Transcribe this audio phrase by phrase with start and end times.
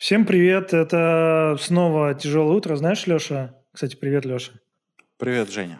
[0.00, 2.74] Всем привет, это снова тяжелое утро.
[2.74, 3.54] Знаешь, Леша?
[3.70, 4.52] Кстати, привет, Леша.
[5.18, 5.78] Привет, Женя.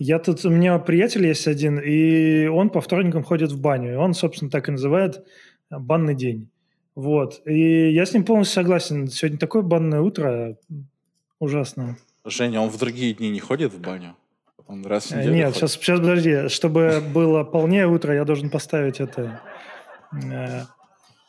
[0.00, 3.92] Я тут, у меня приятель есть один, и он по вторникам ходит в баню.
[3.92, 5.24] И он, собственно, так и называет
[5.70, 6.50] э, банный день.
[6.96, 7.40] Вот.
[7.46, 9.06] И я с ним полностью согласен.
[9.06, 10.56] Сегодня такое банное утро
[11.38, 11.98] ужасно.
[12.24, 14.16] Женя, он в другие дни не ходит в баню?
[14.66, 15.58] Он раз в Э, неделю Нет, ходит?
[15.58, 16.48] сейчас, сейчас подожди.
[16.48, 19.40] Чтобы было полнее утро, я должен поставить это
[20.12, 20.62] э,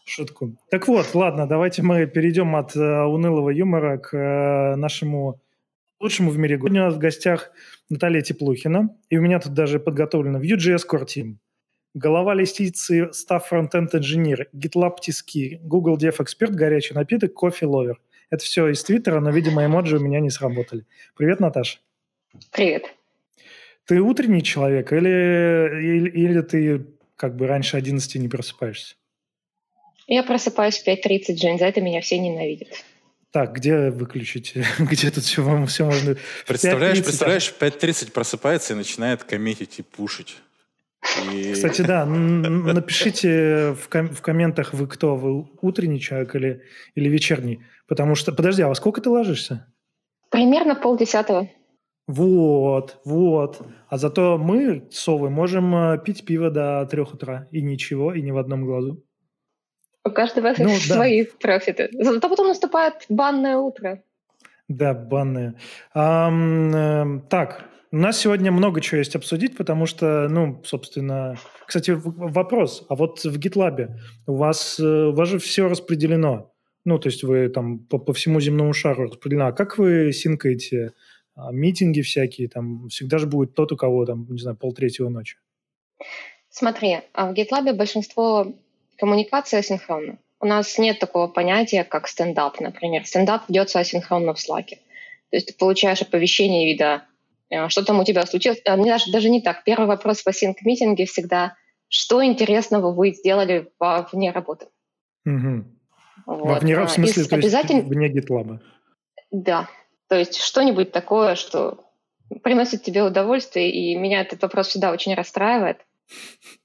[0.05, 0.55] шутку.
[0.69, 5.41] Так вот, ладно, давайте мы перейдем от э, унылого юмора к э, нашему
[5.99, 6.57] лучшему в мире.
[6.57, 7.51] Сегодня у нас в гостях
[7.89, 11.35] Наталья Теплухина, и у меня тут даже подготовлено Vue.js Core Team.
[11.93, 18.01] Голова листицы Staff Frontend Engineer, GitLab Тиски, Google Dev Expert, горячий напиток, кофе ловер.
[18.29, 20.85] Это все из Твиттера, но, видимо, эмоджи у меня не сработали.
[21.15, 21.79] Привет, Наташа.
[22.51, 22.85] Привет.
[23.85, 28.95] Ты утренний человек или, или, или ты как бы раньше 11 не просыпаешься?
[30.07, 32.69] Я просыпаюсь в 5.30, Жень, за это меня все ненавидят.
[33.31, 34.53] Так, где выключить?
[34.79, 36.15] Где тут все, вам все можно...
[36.47, 40.37] Представляешь, 5:30, представляешь, в 5.30 просыпается и начинает комментить и пушить.
[41.33, 46.61] И- Кстати, да, напишите в, ком- в комментах, вы кто, вы утренний человек или,
[46.95, 47.61] или вечерний.
[47.87, 49.65] Потому что, подожди, а во сколько ты ложишься?
[50.29, 51.49] Примерно полдесятого.
[52.07, 53.61] Вот, вот.
[53.87, 57.47] А зато мы, совы, можем э, пить пиво до трех утра.
[57.51, 59.03] И ничего, и ни в одном глазу.
[60.05, 60.95] У каждого Ну, да.
[60.95, 61.89] свои профиты.
[61.93, 64.03] Зато потом наступает банное утро.
[64.67, 65.55] Да, банные.
[65.93, 71.37] Ам, эм, так, у нас сегодня много чего есть обсудить, потому что, ну, собственно...
[71.67, 72.85] Кстати, вопрос.
[72.89, 73.89] А вот в GitLab
[74.27, 76.51] у вас, э, у вас же все распределено.
[76.85, 79.47] Ну, то есть вы там по, по всему земному шару распределено.
[79.47, 80.93] А как вы синкаете
[81.35, 82.49] а, митинги всякие?
[82.49, 85.37] Там всегда же будет тот, у кого там, не знаю, полтретьего ночи.
[86.49, 88.53] Смотри, а в GitLab большинство
[88.97, 90.17] коммуникации асинхронно.
[90.39, 93.05] У нас нет такого понятия, как стендап, например.
[93.05, 94.67] Стендап ведется асинхронно в Slack.
[95.29, 97.03] То есть ты получаешь оповещение вида,
[97.49, 98.61] э, что там у тебя случилось.
[98.65, 99.63] А, не даже, даже не так.
[99.63, 101.55] Первый вопрос в асинк-митинге всегда,
[101.87, 104.67] что интересного вы сделали во вне работы.
[105.25, 105.79] Мгм.
[106.25, 106.45] Вот.
[106.45, 108.59] Во вне, А, в смысле, из то есть обязательно- вне GitLab.
[109.31, 109.69] Да.
[110.09, 111.85] То есть что-нибудь такое, что
[112.43, 115.77] приносит тебе удовольствие, и меня этот вопрос всегда очень расстраивает,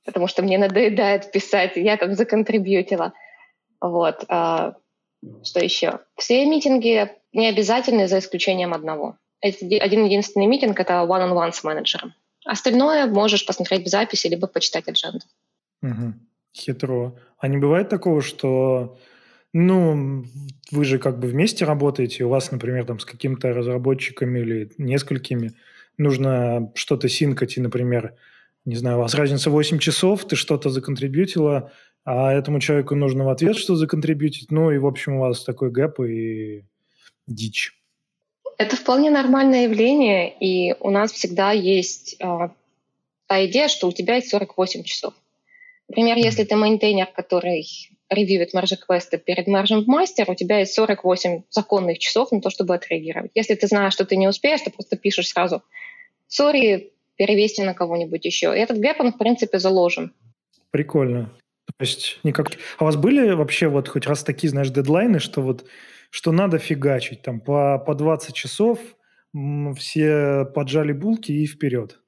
[0.04, 3.12] потому что мне надоедает писать, я там законтрибьютила.
[3.80, 4.24] Вот.
[4.28, 4.74] А,
[5.44, 6.00] что еще?
[6.16, 9.16] Все митинги не обязательны, за исключением одного.
[9.40, 12.14] Один единственный митинг— это one-on-one с менеджером.
[12.44, 15.24] Остальное можешь посмотреть в записи, либо почитать адженду.
[15.82, 16.26] Мгм.
[16.56, 17.16] Хитро.
[17.38, 18.98] А не бывает такого, что,
[19.52, 20.24] ну,
[20.72, 25.52] вы же как бы вместе работаете, у вас, например, там с какими-то разработчиками или несколькими
[25.98, 28.14] нужно что-то синкать, и, например,
[28.68, 31.72] не знаю, у вас разница 8 часов, ты что-то законтрибьютила,
[32.04, 35.70] а этому человеку нужно в ответ что законтрибьютить, ну, и, в общем, у вас такой
[35.70, 36.64] гэп и
[37.26, 37.72] дичь.
[38.58, 42.50] Это вполне нормальное явление, и у нас всегда есть а,
[43.26, 45.14] та идея, что у тебя есть 48 часов.
[45.88, 47.66] Например, если ты мейнтейнер, который
[48.10, 52.42] ревьюет merge request ы перед мержем в мастер, у тебя есть 48 законных часов на
[52.42, 53.30] то, чтобы отреагировать.
[53.34, 55.62] Если ты знаешь, что ты не успеешь, ты просто пишешь сразу
[56.26, 58.56] «Sorry, перевести на кого-нибудь еще».
[58.56, 60.14] И этот gap, он, в принципе, заложен.
[60.70, 61.30] Прикольно.
[61.66, 62.52] То есть никак...
[62.78, 65.66] А у вас были вообще вот хоть раз такие, знаешь, дедлайны, что вот
[66.10, 68.78] что надо фигачить там по, по 20 часов,
[69.76, 72.00] все поджали булки и вперед?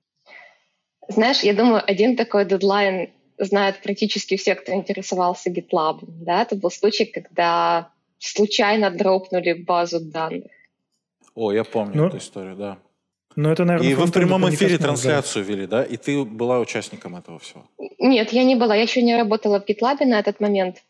[1.09, 6.01] Знаешь, я думаю, один такой дедлайн знают практически все, кто интересовался GitLab.
[6.03, 6.43] Да?
[6.43, 10.51] Это был случай, когда случайно дропнули базу данных.
[11.35, 12.79] О, я помню Ну, эту историю, да.
[13.37, 15.85] Но это, наверное, И вы в прямом эфире трансляцию вели, да?
[15.85, 17.65] И ты была участником этого всего.
[17.99, 20.83] Нет, я не была, я еще не работала в GitLab на этот момент.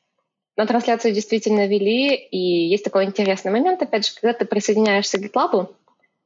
[0.56, 5.22] Но трансляцию действительно вели, и есть такой интересный момент, опять же, когда ты присоединяешься к
[5.22, 5.68] GitLab,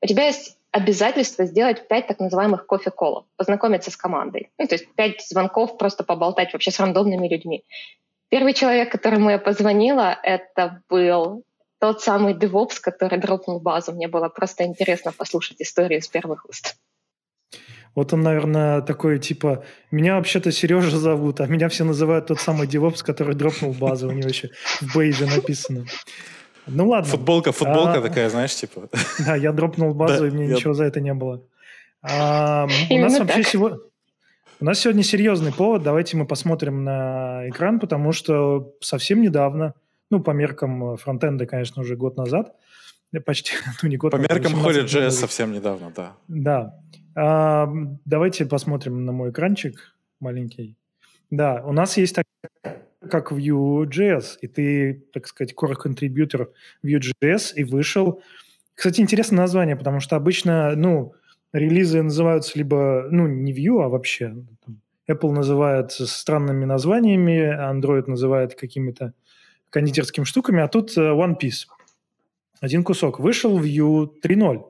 [0.02, 4.50] у тебя есть обязательство сделать пять так называемых кофе-колов, познакомиться с командой.
[4.58, 7.64] Ну, то есть пять звонков, просто поболтать вообще с рандомными людьми.
[8.28, 11.44] Первый человек, которому я позвонила, это был
[11.84, 13.92] тот самый DevOps, который дропнул базу.
[13.92, 16.76] Мне было просто интересно послушать историю с первых уст.
[17.94, 22.66] Вот он, наверное, такой, типа, меня вообще-то Сережа зовут, а меня все называют тот самый
[22.66, 24.48] DevOps, который дропнул базу, у него еще
[24.80, 25.84] в бейджи написано.
[26.66, 27.10] Ну ладно.
[27.10, 28.00] Футболка, футболка А.
[28.00, 28.88] такая, знаешь, типа.
[29.26, 31.42] Да, я дропнул базу, Да, и мне я- ничего за это не было.
[32.00, 33.46] А, у нас вообще так.
[33.46, 33.78] сегодня...
[34.60, 35.82] У нас сегодня серьезный повод.
[35.82, 39.74] Давайте мы посмотрим на экран, потому что совсем недавно,
[40.10, 42.54] ну, по меркам фронтенда, конечно, уже год назад,
[43.12, 43.52] э, почти,
[43.82, 45.20] ну, не год По назад, меркам 18 Холли дней JS назад.
[45.20, 46.12] совсем недавно, да.
[46.28, 46.78] Да.
[47.16, 47.68] А,
[48.04, 50.76] давайте посмотрим на мой экранчик маленький.
[51.30, 52.26] Да, у нас есть так-
[53.10, 56.48] как Vue.js, и ты, так сказать, core-контрибьютор
[56.84, 58.22] Vue.js, и вышел.
[58.74, 61.14] Кстати, интересное название, потому что обычно, ну,
[61.52, 64.34] релизы называются либо, ну, не Vue, а вообще.
[65.08, 69.12] Apple называет странными названиями, Android называет какими-то
[69.74, 71.66] кондитерскими штуками, а тут э, One Piece.
[72.60, 73.18] Один кусок.
[73.18, 74.62] Вышел Vue 3.0.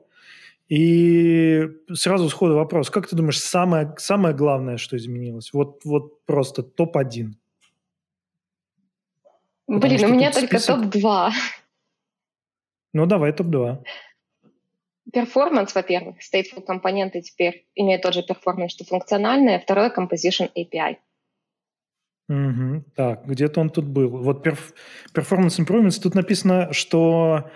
[0.67, 2.89] И сразу сходу вопрос.
[2.89, 5.53] Как ты думаешь, самое, самое главное, что изменилось?
[5.53, 7.33] Вот, вот просто топ-1.
[9.67, 10.91] Блин, у меня только список...
[10.91, 11.31] топ-2.
[12.93, 13.83] Ну, давай топ-2.
[15.13, 19.59] Перформанс, во-первых, stateful компоненты теперь имеют тот же перформанс, что функциональные.
[19.59, 20.97] Второе– composition API.
[22.27, 22.85] Угу.
[22.95, 24.09] Так, где-то он тут был.
[24.09, 24.73] Вот perf-
[25.13, 27.49] performance improvements, тут написано, что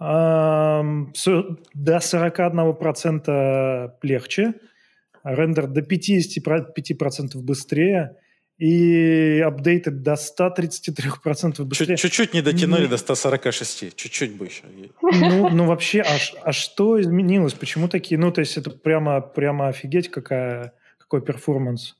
[0.00, 4.54] э, до 41% легче,
[5.22, 8.16] рендер до 55% быстрее,
[8.58, 11.96] и апдейты до 133% быстрее.
[11.96, 14.62] Чуть-чуть не дотянули до 146, чуть-чуть бы еще.
[15.02, 17.52] Ну, ну вообще, а, а что изменилось?
[17.52, 18.18] Почему такие?
[18.18, 21.96] Ну, то есть это прямо, прямо офигеть, какая, какой перформанс.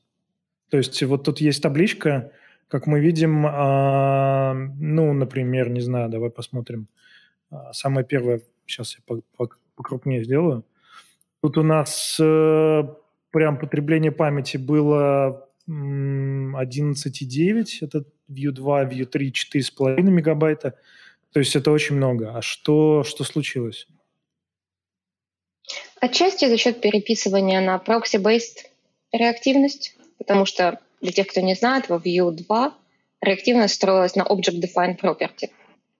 [0.70, 2.32] То есть вот тут есть табличка,
[2.68, 6.88] как мы видим, а, ну, например, не знаю, давай посмотрим.
[7.50, 9.20] А, самое первое, сейчас я
[9.76, 10.64] покрупнее сделаю.
[11.42, 12.82] Тут у нас э,
[13.30, 20.74] прям потребление памяти было 11,9, это View 2, View 3 4,5 мегабайта.
[21.32, 22.36] То есть это очень много.
[22.36, 23.86] А что, что случилось?
[26.00, 28.66] Отчасти за счет переписывания на proxy-based
[29.12, 32.74] реактивность, потому что для тех, кто не знает, во Vue 2
[33.20, 35.50] реактивность строилась на Object Defined Property.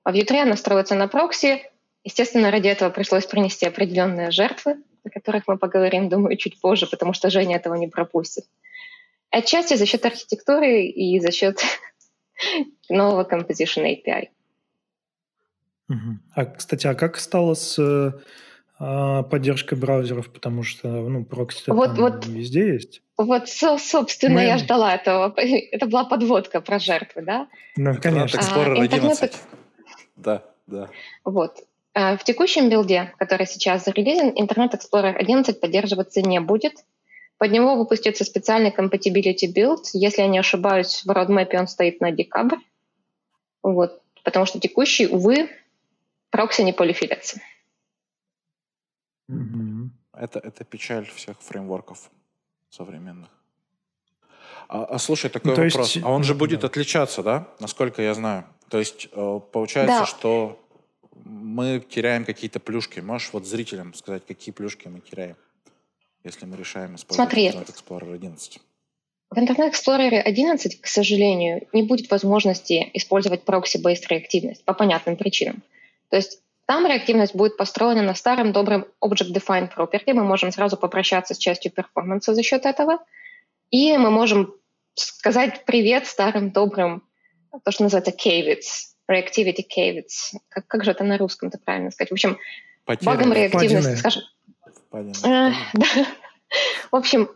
[0.05, 1.63] А в Vue 3 она строится на прокси.
[2.05, 7.13] Естественно, ради этого пришлось принести определенные жертвы, о которых мы поговорим, думаю, чуть позже, потому
[7.13, 8.45] что Женя этого не пропустит.
[9.31, 11.61] Отчасти за счет архитектуры и за счет
[12.89, 14.29] нового Composition API.
[16.35, 18.13] А, кстати, а как стало с а,
[18.79, 20.31] поддержкой браузеров?
[20.33, 23.03] Потому что, ну, прокси вот, там вот, везде есть.
[23.17, 24.45] Вот, собственно, Мы...
[24.45, 25.33] я ждала этого.
[25.37, 27.49] Это была подводка про жертвы, да?
[27.77, 28.39] Ну, конечно.
[28.39, 29.33] Explorer а, 11.
[30.17, 30.89] Да, да.
[31.25, 31.63] Вот.
[31.95, 36.85] А, в текущем билде, который сейчас зарелизен, Internet Explorer 11 поддерживаться не будет.
[37.39, 39.85] Под него выпустится специальный compatibility build.
[39.95, 42.59] Если я не ошибаюсь, в roadmap он стоит на декабрь.
[43.63, 44.03] Вот.
[44.25, 45.49] Потому что текущий, увы,
[46.31, 47.41] прокси не полифилятся.
[49.29, 52.11] Это, это печаль всех фреймворков
[52.71, 53.29] современных.
[54.69, 55.95] А, а слушай, такой ну, вопрос.
[55.95, 56.07] Есть...
[56.07, 56.69] А он же будет да.
[56.69, 57.49] отличаться, да?
[57.61, 58.45] Насколько я знаю.
[58.69, 60.07] То есть э, получается, да.
[60.07, 60.61] что
[61.25, 63.01] мы теряем какие-то плюшки.
[63.01, 65.37] Можешь вот зрителям сказать, какие плюшки мы теряем?
[66.27, 68.59] если мы решаем использовать Смотри, Internet Explorer 11?
[69.31, 75.63] В Internet Explorer 11, к сожалению, не будет возможности использовать proxy-based реактивность по понятным причинам.
[76.11, 80.13] То есть там реактивность будет построена на старом добром Object-Defined Property.
[80.13, 82.99] Мы можем сразу попрощаться с частью перформанса за счет этого.
[83.71, 84.55] И мы можем
[84.95, 87.03] сказать привет старым добрым,
[87.65, 90.39] то, что называется KVITs, Reactivity KVITs.
[90.49, 92.11] Как, как же это на русском-то правильно сказать?
[92.11, 92.39] В общем,
[92.85, 93.17] Потеряны.
[93.17, 94.23] багом реактивности, скажем,
[94.93, 95.51] Э,
[96.91, 97.29] В общем,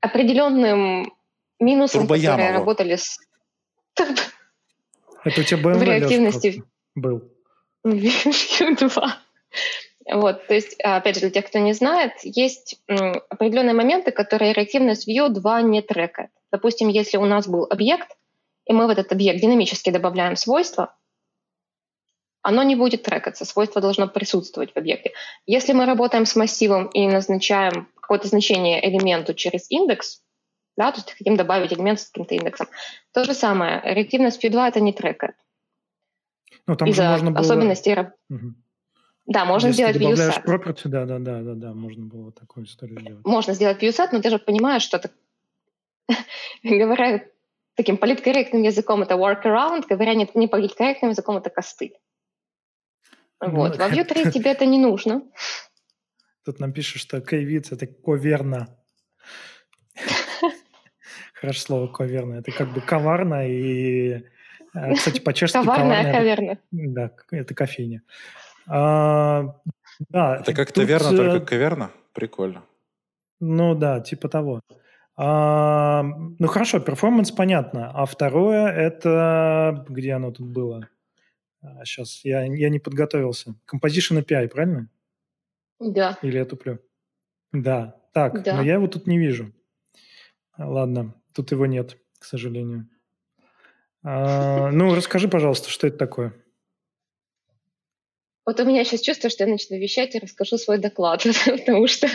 [0.00, 1.12] определенным
[1.58, 3.18] минусом, которые работали с...
[3.96, 6.64] Это у тебя BMW в реактивности
[6.94, 7.31] был?
[7.84, 9.18] Vue 2.
[10.12, 12.80] Вот, то есть, опять же, для тех, кто не знает, есть
[13.28, 16.30] определенные моменты, которые реактивность Vue 2 не трекает.
[16.50, 18.16] Допустим, если у нас был объект,
[18.66, 20.94] и мы в этот объект динамически добавляем свойства,
[22.42, 25.12] оно не будет трекаться, свойство должно присутствовать в объекте.
[25.46, 30.22] Если мы работаем с массивом и назначаем какое-то значение элементу через индекс,
[30.76, 32.66] да, то есть хотим добавить элемент с каким-то индексом,
[33.12, 33.80] то же самое.
[33.84, 35.36] Реактивность Vue2 это не трекает.
[36.66, 37.40] Ну, там Из-за можно было...
[37.40, 37.96] особенностей...
[38.28, 38.54] Угу.
[39.26, 40.44] Да, можно Если сделать viewset.
[40.44, 43.24] property, да, да, да, да, да, можно было такую историю сделать.
[43.24, 45.10] Можно сделать viewset, но ты же понимаешь, что это,
[46.62, 47.24] говоря
[47.74, 51.96] таким политкорректным языком, это workaround, говоря не, не политкорректным языком, это костыль.
[53.40, 53.76] Вот.
[53.76, 55.22] Во Vue 3 тебе это не нужно.
[56.44, 58.76] Тут нам пишут, что ковид– это коверно.
[61.34, 62.34] Хорошо слово коверно.
[62.34, 64.24] Это как бы коварно и...
[64.74, 66.58] Э, кстати, по-чешски коварная каверна.
[66.70, 68.02] Да, это кофейня.
[68.66, 69.56] А,
[70.08, 71.18] да, это как таверна, тут...
[71.18, 71.90] только каверна?
[72.12, 72.64] Прикольно.
[73.40, 74.60] Ну да, типа того.
[75.16, 76.02] А,
[76.38, 77.90] ну хорошо, перформанс понятно.
[77.90, 79.84] А второе, это...
[79.88, 80.88] Где оно тут было?
[81.84, 83.54] сейчас а, я, я не подготовился.
[83.70, 84.88] Composition API, правильно?
[85.78, 86.18] Да.
[86.22, 86.78] Или я туплю?
[87.52, 87.96] Да.
[88.12, 88.56] Так, да.
[88.56, 89.52] но я его тут не вижу.
[90.58, 92.88] Ладно, тут его нет, к сожалению.
[94.04, 96.34] А, ну, расскажи, пожалуйста, что это такое?
[98.44, 102.08] Вот у меня сейчас чувство, что я начну вещать и расскажу свой доклад, потому что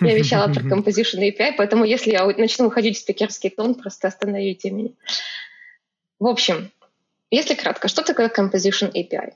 [0.00, 4.70] я вещала про Composition API, поэтому если я начну уходить в спикерский тон, просто остановите
[4.70, 4.90] меня.
[6.18, 6.70] В общем,
[7.30, 9.34] если кратко, что такое Composition API?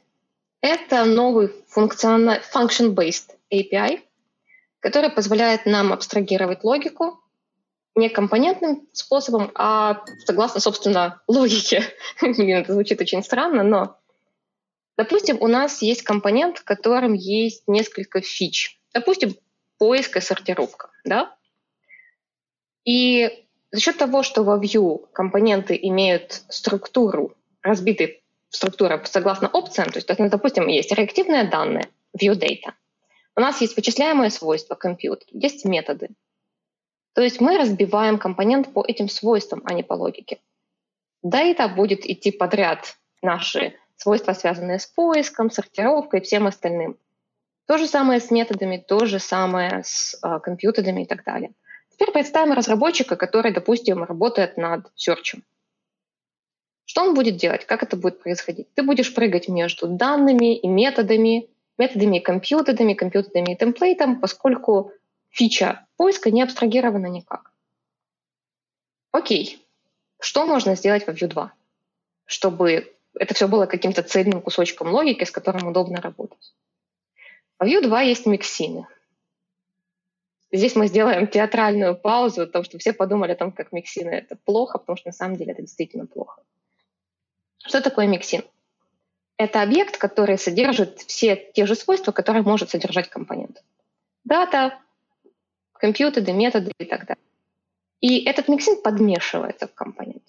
[0.62, 4.00] Это новый функциональный function-based API,
[4.80, 7.19] который позволяет нам абстрагировать логику
[7.94, 11.84] не компонентным способом, а согласно, собственно, логике.
[12.20, 14.00] это звучит очень странно, но
[15.00, 18.78] Допустим, у нас есть компонент, в котором есть несколько фич.
[18.92, 19.34] Допустим,
[19.78, 20.90] поиск и сортировка.
[21.06, 21.34] Да?
[22.84, 28.20] И за счет того, что во Vue компоненты имеют структуру, разбитые
[28.50, 32.74] структура согласно опциям, то есть, допустим, есть реактивные данные, view data,
[33.36, 36.10] у нас есть вычисляемые свойства compute, есть методы.
[37.14, 40.38] То есть мы разбиваем компонент по этим свойствам, а не по логике.
[41.24, 46.96] Data будет идти подряд наши свойства, связанные с поиском, сортировкой и всем остальным.
[47.66, 51.52] То же самое с методами, то же самое с э, компьютерами и так далее.
[51.92, 55.44] Теперь представим разработчика, который, допустим, работает над серчем.
[56.86, 57.66] Что он будет делать?
[57.66, 58.72] Как это будет происходить?
[58.74, 61.48] Ты будешь прыгать между данными и методами,
[61.78, 64.92] методами и компьютерами, компьютерами и темплейтом, поскольку
[65.30, 67.52] фича поиска не абстрагирована никак.
[69.12, 69.66] Окей.
[70.20, 71.52] Что можно сделать во Vue 2,
[72.26, 76.54] чтобы это все было каким-то цельным кусочком логики, с которым удобно работать.
[77.58, 78.86] В Vue 2 есть миксины.
[80.52, 84.78] Здесь мы сделаем театральную паузу, потому что все подумали о том, как миксины это плохо,
[84.78, 86.42] потому что на самом деле это действительно плохо.
[87.64, 88.42] Что такое миксин?
[89.36, 93.62] Это объект, который содержит все те же свойства, которые может содержать компонент.
[94.24, 94.78] Дата,
[95.80, 97.24] компьютеры, методы и так далее.
[98.00, 100.22] И этот миксин подмешивается в компонент.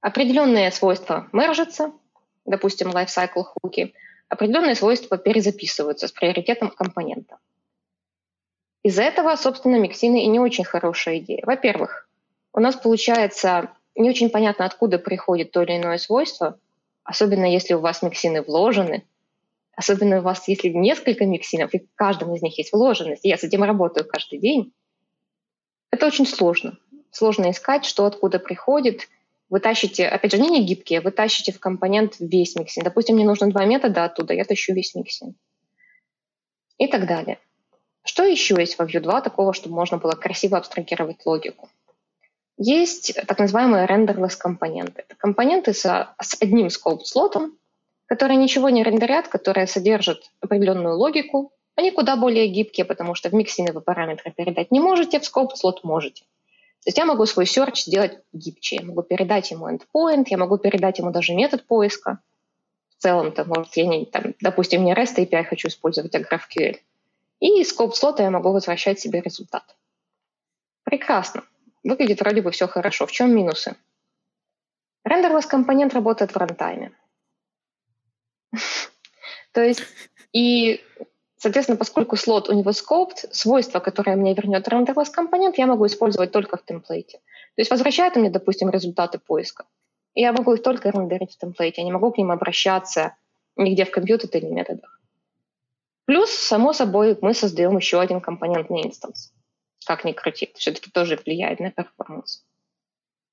[0.00, 1.92] Определенные свойства мержатся,
[2.44, 3.94] допустим, lifecycle хуки,
[4.28, 7.38] определенные свойства перезаписываются с приоритетом компонента.
[8.82, 11.42] Из-за этого, собственно, миксины и не очень хорошая идея.
[11.44, 12.08] Во-первых,
[12.52, 16.58] у нас получается не очень понятно, откуда приходит то или иное свойство,
[17.04, 19.04] особенно если у вас миксины вложены,
[19.80, 23.36] особенно у вас, если несколько mixin ов, и в каждом из них есть вложенность, я
[23.36, 24.72] с этим работаю каждый день,
[25.90, 26.78] это очень сложно.
[27.10, 29.08] Сложно искать, что откуда приходит–
[29.50, 32.84] вы тащите, опять же, они не гибкие, вы тащите в компонент весь mixin.
[32.84, 35.36] Допустим, мне нужно два метода оттуда, я тащу весь mixin.
[36.78, 37.38] И так далее.
[38.04, 41.68] Что еще есть во Vue 2 такого, чтобы можно было красиво абстрагировать логику?
[42.56, 45.02] Есть так называемые renderless компоненты.
[45.08, 47.58] Это компоненты с, с одним scope-слотом,
[48.10, 51.52] которые ничего не рендерят, которые содержат определенную логику.
[51.76, 55.84] Они куда более гибкие, потому что в миксины вы параметры передать не можете, в scope-слот
[55.84, 56.24] можете.
[56.82, 60.58] То есть я могу свой search сделать гибче, я могу передать ему endpoint, я могу
[60.58, 62.18] передать ему даже метод поиска.
[62.98, 66.78] В целом-то, может, я не, там, допустим, не REST API хочу использовать, а GraphQL.
[67.38, 69.76] И из скоп слота я могу возвращать себе результат.
[70.82, 71.44] Прекрасно.
[71.84, 73.06] Выглядит вроде бы все хорошо.
[73.06, 73.76] В чем минусы?
[75.06, 76.92] Renderless компонент работает в runtime е.
[79.52, 79.82] То есть
[80.32, 80.80] и
[81.42, 86.32] Соответственно, поскольку слот у него scoped, свойства, которые мне вернет renderless компонент, я могу использовать
[86.32, 87.16] только в template е.
[87.16, 89.64] То есть возвращает мне, допустим, результаты поиска.
[90.12, 93.16] И я могу их только рендерить в template е, я не могу к ним обращаться
[93.56, 95.00] нигде в computed или методах.
[96.04, 99.32] Плюс, само собой, мы создаем еще один компонентный instance.
[99.86, 102.44] Как ни крути, все-таки тоже влияет на перформанс.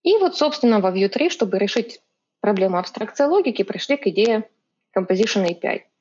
[0.04, 2.02] И вот, собственно, во Vue 3, чтобы решить
[2.40, 4.50] проблему абстракции логики, пришли к идее
[4.98, 5.82] Composition API–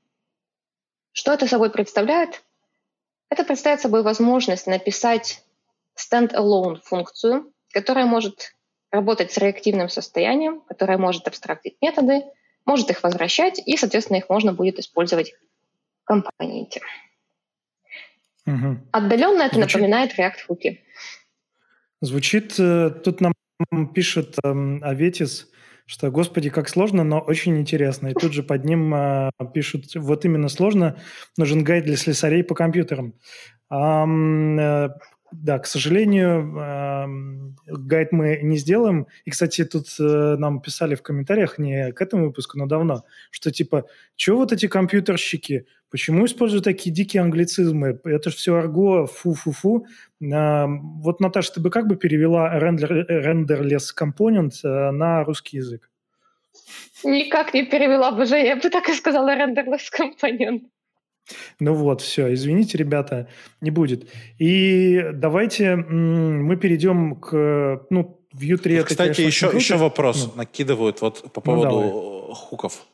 [1.17, 2.43] что это собой представляет?
[3.31, 5.43] Это представляет собой возможность написать
[5.97, 8.55] stand-alone функцию, которая может
[8.91, 12.23] работать с реактивным состоянием, которая может абстрактить методы,
[12.67, 15.33] может их возвращать, и, соответственно, их можно будет использовать
[16.03, 16.83] в компоненте.
[18.45, 18.81] Угу.
[18.93, 19.75] Отдаленно это Звучит...
[19.75, 20.79] напоминает React Hooky.
[22.03, 23.33] Звучит, э, тут нам
[23.95, 25.51] пишет эм, Аветис,
[25.87, 28.09] что, господи, как сложно, но очень интересно.
[28.09, 30.99] И тут же под ним э, пишут, вот именно сложно,
[31.37, 33.15] нужен гайд для слесарей по компьютерам.
[34.59, 34.89] э,
[35.33, 37.07] да, к сожалению, э,
[37.67, 39.07] гайд мы не сделаем.
[39.25, 43.51] И, кстати, тут э, нам писали в комментариях не к этому выпуску, но давно, что
[43.51, 45.67] типа, что вот эти компьютерщики,
[45.97, 47.99] почему используют такие дикие англицизмы?
[48.05, 49.87] Это же все арго, фу-фу-фу.
[50.21, 55.89] Э, вот, Наташа, ты бы как бы перевела рендер, рендерлес компонент э, на русский язык?
[57.03, 60.65] Никак не перевела бы же, я бы так и сказала рендерлес компонент.
[61.61, 63.27] Ну вот, все, извините, ребята,
[63.63, 64.07] не будет.
[64.39, 70.43] И давайте мы перейдем к, ну, Vue 3 это, Кстати, еще, еще вопрос ну.
[70.43, 72.87] накидывают вот по ну, поводу ну, хуков.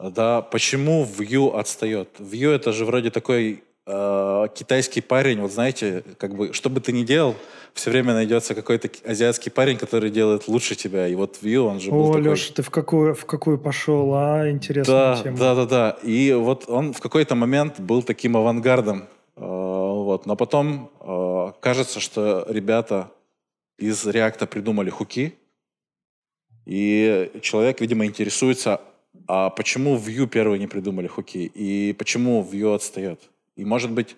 [0.00, 2.08] Да, почему Vue отстает?
[2.18, 6.92] Vue это же вроде такой э, китайский парень, вот знаете, как бы, что бы ты
[6.92, 7.34] ни делал,
[7.74, 11.08] все время найдется какой-то азиатский парень, который делает лучше тебя.
[11.08, 12.30] И вот Vue, он же был О, такой...
[12.30, 14.48] Леша, ты в какую, в какую пошел, а?
[14.50, 15.38] Интересная да, тема.
[15.38, 15.90] Да, да, да.
[16.02, 19.08] И вот он в какой-то момент был таким авангардом.
[19.36, 20.26] Э, вот.
[20.26, 23.10] Но потом э, кажется, что ребята
[23.78, 25.34] из React придумали хуки,
[26.66, 28.80] и человек, видимо, интересуется,
[29.26, 33.20] а почему Vue первые не придумали хуки, и почему Vue отстает.
[33.56, 34.16] И, может быть,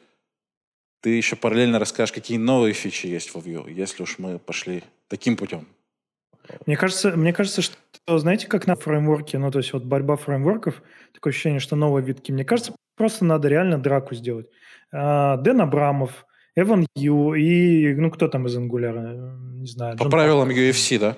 [1.00, 5.36] ты еще параллельно расскажешь, какие новые фичи есть в Vue, если уж мы пошли таким
[5.36, 5.66] путем.
[6.66, 7.76] Мне кажется, мне кажется, что,
[8.18, 12.32] знаете, как на фреймворке, ну, то есть вот борьба фреймворков, такое ощущение, что новые витки.
[12.32, 14.48] Мне кажется, просто надо реально драку сделать.
[14.92, 19.96] А, Дэн Абрамов, Эван Ю и, ну, кто там из Angular, не знаю.
[19.96, 20.56] По Джон правилам Пак.
[20.56, 21.16] UFC, да?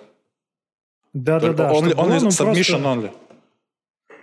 [1.13, 1.73] Да-да-да.
[1.73, 2.75] Он, он, он submission просто...
[2.77, 3.13] only.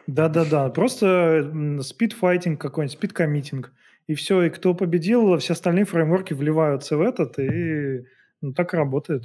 [0.07, 3.71] Да-да-да, просто спидфайтинг какой-нибудь, спидкоммитинг.
[4.07, 8.05] И все, и кто победил, все остальные фреймворки вливаются в этот, и
[8.41, 9.23] ну, так и работает.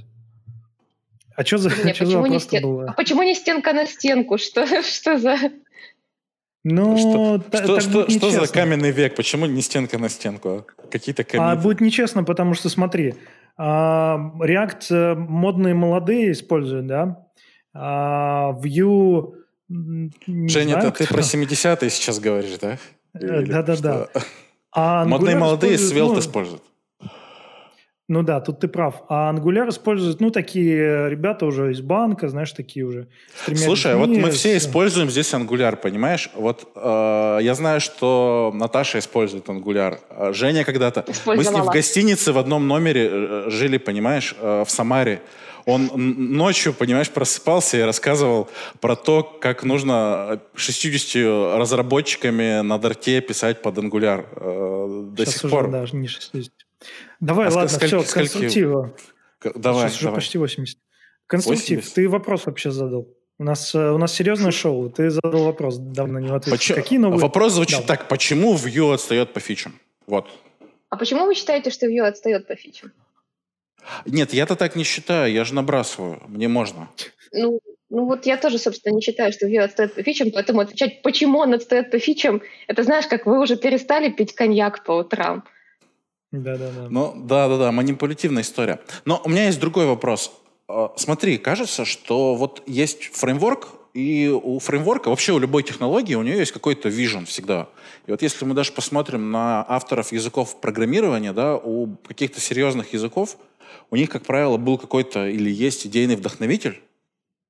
[1.37, 2.63] А что за, Нет, что за вопрос стен...
[2.63, 2.85] было?
[2.89, 4.39] А почему не стенка на стенку?
[4.39, 5.37] Что, что за...
[6.65, 9.17] Ну, что, та, что, что, что за каменный век?
[9.17, 10.49] Почему не стенка на стенку?
[10.49, 11.51] А какие-то комиты?
[11.51, 13.15] А будет нечестно, потому что, смотри,
[13.57, 17.27] а, React э, модные молодые используют, да?
[17.73, 18.53] А
[19.71, 20.11] Vue
[20.49, 22.79] Женя, знаю, это ты про 70-е сейчас говоришь, да?
[23.15, 24.09] Э, да-да-да.
[24.73, 26.63] А Модные молодые Svelte ну, используют.
[28.11, 29.03] Ну да, тут ты прав.
[29.09, 33.07] А Angular используют, ну, такие ребята уже из банка, знаешь, такие уже.
[33.55, 36.29] Слушай, вот мы все используем здесь Angular, понимаешь?
[36.35, 39.99] Вот э, я знаю, что Наташа использует Angular.
[40.09, 41.05] А Женя когда-то...
[41.25, 45.23] Мы с ней в гостинице в одном номере э, жили, понимаешь, э, в Самаре.
[45.67, 48.49] Он ночью, понимаешь, просыпался и рассказывал
[48.81, 55.45] про то, как нужно 60 разработчиками на Дарте писать под Angular э, до Сейчас сих
[55.45, 55.71] уже, пор.
[55.71, 56.53] Да, не 60.
[57.21, 58.95] Давай, а ладно, скольки, все, конструктива.
[59.55, 60.13] Давай, Сейчас давай.
[60.13, 60.79] уже почти 80.
[61.27, 61.95] Конструктив, 80.
[61.95, 63.09] ты вопрос вообще задал.
[63.39, 64.91] У нас, э, у нас серьезное шоу.
[64.91, 66.53] Ты задал вопрос, давно не ответил.
[66.53, 66.77] Почему?
[66.77, 67.21] Какие новые...
[67.21, 67.87] Вопрос звучит да.
[67.87, 68.09] так.
[68.09, 69.79] Почему Vue отстает по фичам?
[70.07, 70.29] Вот.
[70.91, 72.93] А почему вы считаете, что Vue отстает по фичам?
[74.07, 76.89] Нет, я-то так не считаю, я же набрасываю, мне можно.
[77.33, 81.03] Ну, ну вот я тоже, собственно, не считаю, что Vue отстает по фичам, поэтому отвечать,
[81.03, 85.45] почему он отстает по фичам, это знаешь, как вы уже перестали пить коньяк по утрам.
[86.33, 86.87] Да-да-да.
[86.89, 88.79] Ну, да-да-да, манипулятивная история.
[89.05, 90.33] Но у меня есть другой вопрос.
[90.69, 96.23] А, смотри, кажется, что вот есть фреймворк, и у фреймворка, вообще у любой технологии, у
[96.23, 97.69] нее есть какой-то вижен всегда.
[98.07, 103.37] И вот если мы даже посмотрим на авторов языков программирования, да, у каких-то серьезных языков,
[103.91, 106.83] у них, как правило, был какой-то или есть идейный вдохновитель.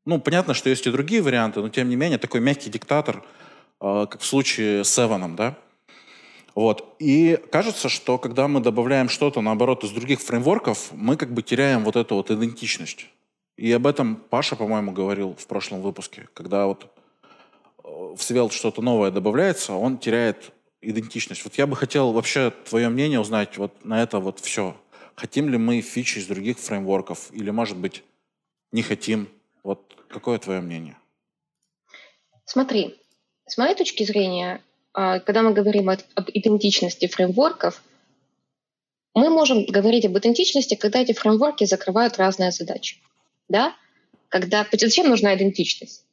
[0.07, 3.23] Ну, понятно, что есть и другие варианты, но тем не менее такой мягкий диктатор,
[3.81, 5.57] э, как в случае с Эваном, да.
[6.55, 6.97] Вот.
[6.99, 11.85] И кажется, что когда мы добавляем что-то, наоборот, из других фреймворков, мы как бы теряем
[11.85, 13.07] вот эту вот идентичность.
[13.57, 16.87] И об этом Паша, по-моему, говорил в прошлом выпуске, когда вот
[18.15, 21.45] в Svelte что-то новое добавляется, он теряет идентичность.
[21.45, 24.77] Вот я бы хотел вообще твое мнение узнать вот на это вот все.
[25.15, 28.03] Хотим ли мы фичи из других фреймворков или, может быть,
[28.73, 29.29] не хотим?
[29.63, 30.97] Вот какое твое мнение?
[32.45, 32.99] Смотри,
[33.47, 37.83] с моей точки зрения, а, когда мы говорим об идентичности фреймворков,
[39.15, 42.97] мы можем говорить об идентичности, когда эти фреймворки закрывают разные задачи.
[43.49, 43.75] Да?
[44.29, 46.05] Когда, зачем нужна идентичность?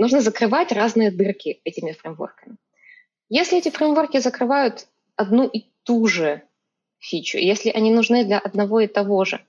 [0.00, 2.56] Нужно закрывать разные дырки этими фреймворками.
[3.28, 6.42] Если эти фреймворки закрывают одну и ту же
[6.98, 9.44] фичу, если они нужны для одного и того же,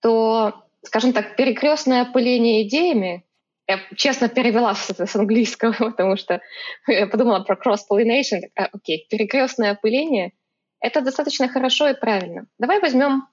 [0.00, 3.24] то, скажем так, перекрестное опыление идеями,
[3.66, 6.40] я честно перевела с, английского, потому что
[6.86, 10.32] я подумала про cross-pollination, а, окей, перекрестное опыление—
[10.80, 12.46] это достаточно хорошо и правильно.
[12.56, 13.26] Давай возьмем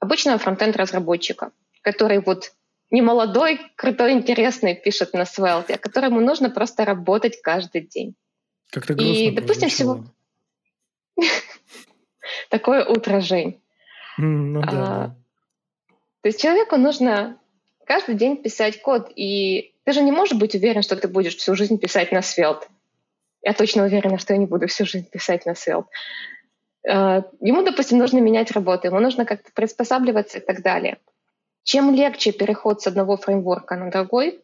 [0.00, 2.54] обычного фронтенд-разработчика, который вот
[2.90, 8.14] не молодой, крутой, интересный пишет на Svelte, которому нужно просто работать каждый день.
[8.70, 10.04] Как-то И, допустим, всего...
[12.50, 13.60] Такое утро, Жень.
[14.18, 15.08] Ну да, а,
[16.22, 17.38] То есть человеку нужно
[17.84, 21.54] каждый день писать код, и ты же не можешь быть уверен, что ты будешь всю
[21.54, 22.66] жизнь писать на Svelte.
[23.42, 25.86] Я точно уверена, что я не буду всю жизнь писать на Svelte.
[26.88, 30.98] А, ему, допустим, нужно менять работу, ему нужно как-то приспосабливаться и так далее.
[31.66, 34.40] Чем легче переход с одного фреймворка на другой,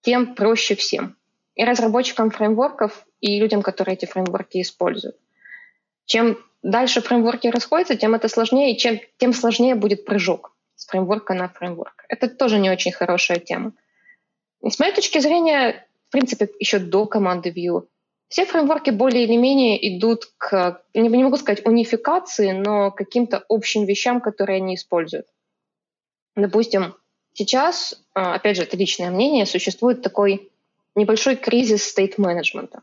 [0.00, 1.18] тем проще всем.
[1.54, 5.16] И разработчикам фреймворков, и людям, которые эти фреймворки используют.
[6.06, 11.34] Чем дальше фреймворки расходятся, тем это сложнее, и чем, тем сложнее будет прыжок с фреймворка
[11.34, 12.06] на фреймворк.
[12.08, 13.74] Это тоже не очень хорошая тема.
[14.62, 17.86] И с моей точки зрения, в принципе, еще до команды Vue,
[18.28, 23.84] все фреймворки более или менее идут к, не, не могу сказать унификации, но каким-то общим
[23.84, 25.26] вещам, которые они используют.
[26.40, 26.94] Допустим,
[27.32, 30.50] сейчас, а, опять же, это личное мнение, существует такой
[30.94, 32.82] небольшой кризис стейт-менеджмента.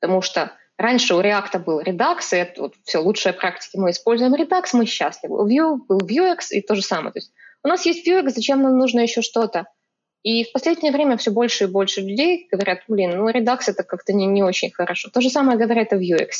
[0.00, 4.34] Потому что раньше у React был Redux, и это вот все лучшие практики, мы используем
[4.34, 5.42] Redux, мы счастливы.
[5.42, 7.12] У Vue был Vuex и то же самое.
[7.12, 9.66] То есть у нас есть Vuex, зачем нам нужно еще что-то?
[10.22, 14.12] И в последнее время все больше и больше людей говорят, блин, ну Redux это как-то
[14.12, 15.10] не, не очень хорошо.
[15.10, 16.30] То же самое говорят о Vuex.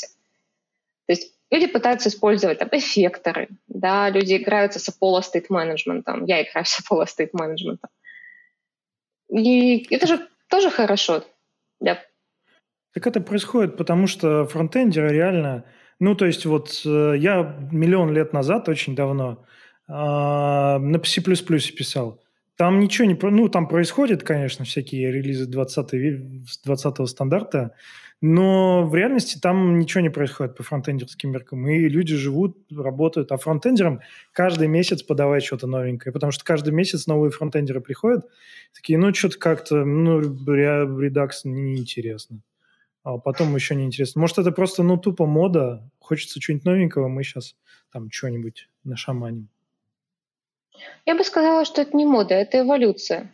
[1.07, 6.43] То есть люди пытаются использовать там, эффекторы, да, люди играются с Apollo State Management, я
[6.43, 7.79] играю с Apollo State Management.
[9.31, 11.25] И это же тоже хорошо.
[11.81, 11.99] Да.
[12.95, 15.65] Так это происходит, потому что фронтендеры реально...
[15.99, 19.47] Ну, то есть вот э, я миллион лет назад, очень давно,
[19.89, 22.21] а, на C++ писал.
[22.57, 23.15] Там ничего не...
[23.15, 27.75] Ну, там происходит, конечно, всякие релизы 20, 20 стандарта,
[28.25, 31.69] но в реальности там ничего не происходит по фронтендерским меркам.
[31.69, 33.33] И люди живут, работают.
[33.33, 36.13] А фронтендерам каждый месяц подавать что-то новенькое.
[36.13, 38.25] Потому что каждый месяц новые фронтендеры приходят.
[38.75, 42.39] Такие, ну, что-то как-то, ну, Redux неинтересно.
[43.03, 44.21] А потом еще неинтересно.
[44.21, 45.83] Может, это просто, ну, тупо мода.
[45.99, 47.57] Хочется чего-нибудь новенького, мы сейчас
[47.93, 49.49] там что-нибудь нашаманим.
[51.07, 53.33] Я бы сказала, что это не мода, это эволюция.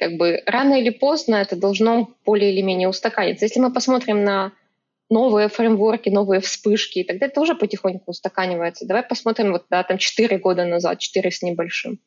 [0.00, 3.44] Как бы рано или поздно это должно более или менее устаканиться.
[3.44, 4.52] Если мы посмотрим на
[5.10, 8.86] новые фреймворки, новые вспышки, тогда это уже потихоньку устаканивается.
[8.86, 12.00] Давай посмотрим вот да, там 4 года назад, 4 с небольшим.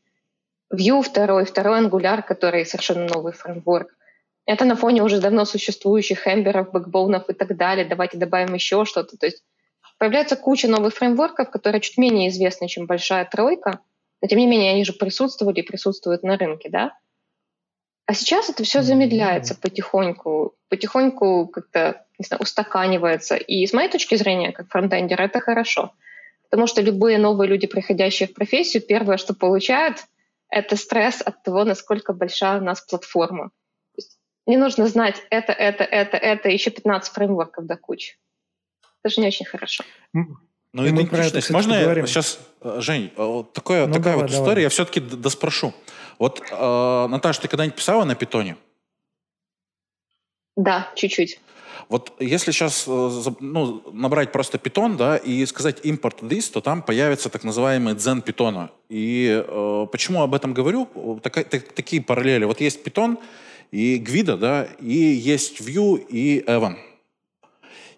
[0.73, 3.95] Vue второй, второй Angular, который совершенно новый фреймворк.
[4.47, 7.85] Это на фоне уже давно существующих эмберов, бэкбоунов и так далее.
[7.85, 9.17] Давайте добавим еще что-то.
[9.17, 9.43] То есть
[9.99, 13.81] появляется куча новых фреймворков, которые чуть менее известны, чем большая тройка–
[14.23, 16.97] но тем не менее они же присутствовали и присутствуют на рынке, да?
[18.05, 23.35] А сейчас это все замедляется потихоньку, потихоньку как-то не знаю, устаканивается.
[23.35, 25.93] И с моей точки зрения, как фронтендера, это хорошо.
[26.49, 30.05] Потому что любые новые люди, приходящие в профессию, первое, что получают,
[30.49, 33.51] это стресс от того, насколько большая у нас платформа.
[34.45, 38.17] Не нужно знать это, это, это, это, еще 15 фреймворков до кучи.
[39.01, 39.83] Это же не очень хорошо.
[40.73, 41.51] Ну, идентичность.
[41.51, 44.63] Можно я сейчас, э, Жень, э, вот такое, ну, такая давай, вот история, давай.
[44.63, 45.73] я все-таки доспрошу.
[46.17, 48.57] Вот, э, Наташа, ты когда-нибудь писала на питоне?
[50.55, 51.39] Да, чуть-чуть.
[51.89, 56.81] Вот если сейчас э, ну, набрать просто питон, да, и сказать import this, то там
[56.81, 58.71] появится так называемый дзен питона.
[58.89, 61.19] И э, почему об этом говорю?
[61.21, 62.45] Так, так, такие параллели.
[62.45, 63.19] Вот есть питон
[63.71, 66.77] и Гвида, да, и есть Vue и Evan.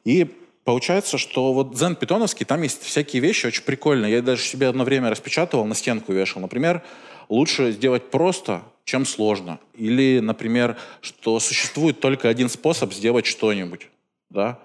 [0.04, 0.28] И
[0.66, 4.12] Получается, что вот Zen питоновский, там есть всякие вещи очень прикольные.
[4.14, 6.42] Я даже себе одно время распечатывал, на стенку вешал.
[6.42, 6.82] Например,
[7.30, 9.60] лучше сделать просто, чем сложно.
[9.76, 13.90] Или, например, что существует только один способ сделать что-нибудь.
[14.32, 14.60] Да?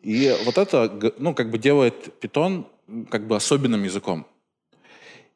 [0.00, 2.66] И вот это, ну, как бы делает питон
[3.10, 4.26] как бы особенным языком.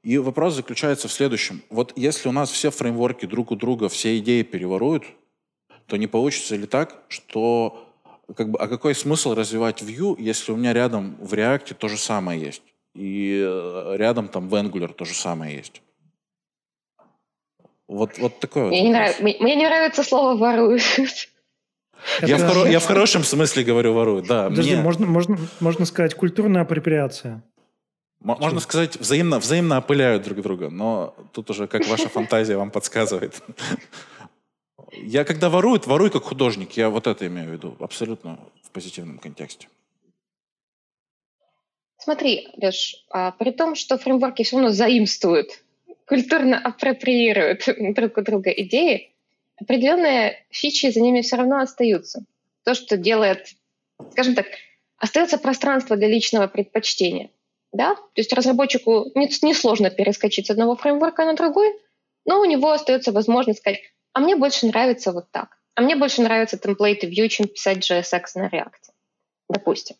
[0.02, 1.62] И вопрос заключается в следующем.
[1.68, 5.04] Вот если у нас все фреймворки друг у друга все идеи переворуют,
[5.86, 7.89] то не получится ли так, что
[8.36, 11.96] как бы, а какой смысл развивать Vue, если у меня рядом в React то же
[11.96, 12.62] самое есть?
[12.94, 15.82] И э, рядом там в Angular то же самое есть.
[17.88, 19.20] Вот, вот такое мне, вот не нрав...
[19.20, 20.82] мне не нравится слово «воруют».
[22.22, 22.70] Я, в хоро...
[22.70, 24.48] я в хорошем смысле говорю воруют, да.
[24.48, 24.82] Подожди, мне...
[24.82, 27.42] можно, можно, можно сказать культурная апроприация.
[28.22, 33.42] Можно сказать, взаимно, взаимно опыляют друг друга, но тут уже как ваша фантазия вам подсказывает.
[34.92, 36.72] Я когда воруют, ворую как художник.
[36.72, 37.76] Я вот это имею в виду.
[37.80, 39.68] Абсолютно в позитивном контексте.
[41.98, 45.62] Смотри, Леш, а, при том, что фреймворки все равно заимствуют,
[46.06, 49.12] культурно апроприируют друг у друга идеи,
[49.60, 52.24] определенные фичи за ними все равно остаются.
[52.64, 53.54] То, что делает,
[54.12, 54.46] скажем так,
[54.96, 57.30] остается пространство для личного предпочтения.
[57.72, 57.94] Да?
[57.94, 61.68] То есть разработчику несложно не перескочить с одного фреймворка на другой,
[62.24, 63.80] но у него остается возможность сказать,
[64.12, 65.58] а мне больше нравится вот так.
[65.74, 68.92] А мне больше нравятся темплейты Vue, чем писать JSX на React,
[69.48, 69.96] допустим.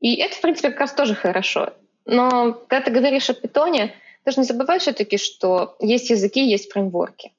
[0.00, 1.74] И это, в принципе, как раз тоже хорошо.
[2.04, 7.32] Но когда ты говоришь о питоне, должен не забывать все-таки, что есть языки, есть фреймворки.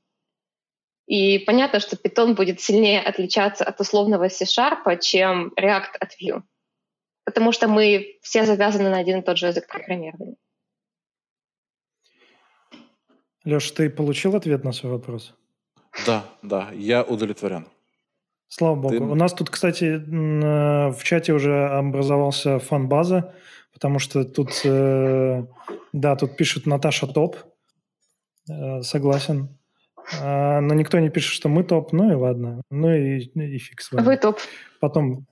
[1.08, 6.44] И понятно, что Python будет сильнее отличаться от условного C-Sharp, чем React от Vue.
[7.24, 10.36] Потому что мы все завязаны на один и тот же язык программирования.
[13.48, 15.34] Леш, ты получил ответ на свой вопрос?
[16.06, 17.66] Да, да, я удовлетворен.
[18.50, 18.96] Слава богу.
[18.96, 19.02] Ты...
[19.02, 23.34] У нас тут, кстати, в чате уже образовался фан-база,
[23.74, 25.46] потому что тут, э,
[25.94, 27.38] да, тут пишут Наташа топ,
[28.50, 29.58] э, согласен.
[30.22, 32.62] Но никто не пишет, что мы топ, ну и ладно.
[32.70, 34.06] Ну и, и фиг с вами.
[34.06, 34.40] Вы топ.
[34.82, 35.26] Потом,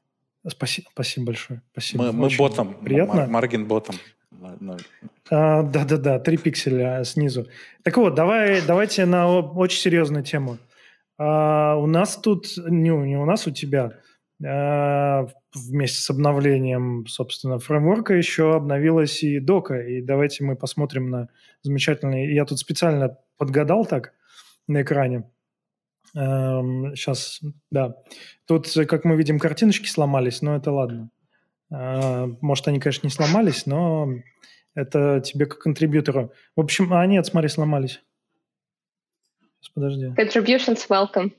[0.47, 1.62] спасибо, спасибо большое.
[1.71, 2.04] Спасибо.
[2.06, 2.75] Мы, мы ботом.
[2.75, 3.28] Приятно.
[3.28, 3.95] Маргин ботом.
[5.31, 7.47] А, да-да-да, три пикселя снизу.
[7.84, 10.58] Так вот, давай, давайте на очень серьезную тему.
[11.17, 13.99] А, у нас тут, не, не у нас, у тебя,
[14.43, 19.81] а, вместе с обновлением, собственно, фреймворка еще обновилась и дока.
[19.81, 21.29] И давайте мы посмотрим на
[21.62, 22.34] замечательный...
[22.34, 24.13] Я тут специально подгадал так
[24.67, 25.29] на экране.
[26.13, 27.95] Сейчас, эм, да.
[28.45, 31.10] Тут, как мы видим, картиночки сломались, но это ладно.
[31.71, 34.10] А, может, они, конечно, не сломались, но
[34.73, 36.34] это тебе как контрибьютору.
[36.56, 38.01] В общем, а нет, смотри, сломались.
[39.60, 40.06] Сейчас, подожди.
[40.17, 41.32] Contributions welcome.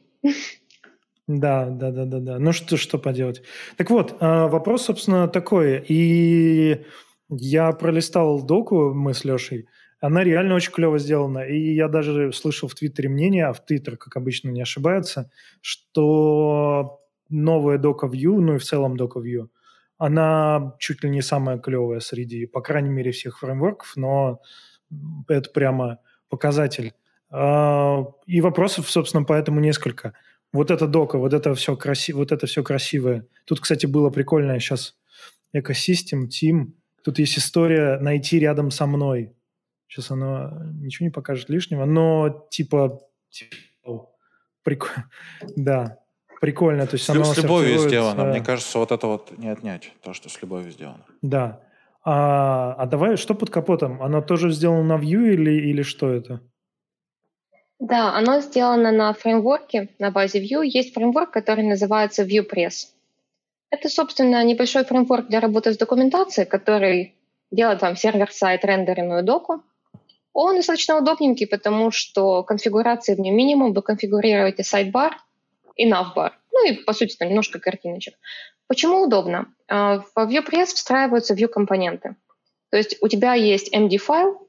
[1.28, 2.38] Да, да, да, да, да.
[2.38, 3.42] Ну что, что поделать.
[3.76, 5.84] Так вот, а, вопрос, собственно, такой.
[5.88, 6.84] И
[7.28, 9.66] я пролистал доку, мы с Лешей.
[10.00, 11.40] Она реально очень клево сделана.
[11.40, 17.00] И я даже слышал в Твиттере мнение, а в Твиттер, как обычно, не ошибается, что
[17.28, 19.48] новая дока View, ну и в целом дока View,
[19.98, 24.40] она чуть ли не самая клевая среди, по крайней мере, всех фреймворков, но
[25.28, 26.94] это прямо показатель.
[27.30, 30.14] А, и вопросов, собственно, поэтому несколько.
[30.52, 33.26] Вот эта дока, вот это все красиво, вот это все красивое.
[33.44, 34.96] Тут, кстати, было прикольное сейчас
[35.52, 36.74] экосистем, тим.
[37.02, 39.34] Тут есть история найти рядом со мной.
[39.88, 44.10] Сейчас оно ничего не покажет лишнего, но типа, типа
[44.62, 45.10] прикольно,
[45.56, 45.98] да,
[46.40, 46.86] прикольно.
[46.86, 48.24] То есть с, оно с любовью сделано.
[48.24, 51.04] Мне кажется, вот это вот не отнять, то, что с любовью сделано.
[51.22, 51.60] Да.
[52.04, 54.02] А, а давай, что под капотом?
[54.02, 56.40] Оно тоже сделано на Vue или, или что это?
[57.78, 60.64] Да, оно сделано на фреймворке, на базе Vue.
[60.64, 62.88] Есть фреймворк, который называется VuePress.
[63.70, 67.16] Это, собственно, небольшой фреймворк для работы с документацией, который
[67.50, 69.62] делает вам сервер-сайт рендеренную доку.
[70.32, 73.72] Он достаточно удобненький, потому что конфигурации в нем минимум.
[73.72, 75.16] Вы конфигурируете сайт-бар
[75.76, 76.32] и nav-бар.
[76.52, 78.14] Ну и, по сути, там немножко картиночек.
[78.66, 79.54] Почему удобно?
[79.68, 82.16] А, в VuePress встраиваются Vue-компоненты.
[82.70, 84.48] То есть у тебя есть MD-файл,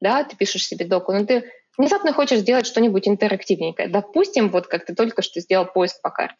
[0.00, 3.88] да, ты пишешь себе доку, но ты внезапно хочешь сделать что-нибудь интерактивненькое.
[3.88, 6.36] Допустим, вот как ты только что сделал поиск по карте.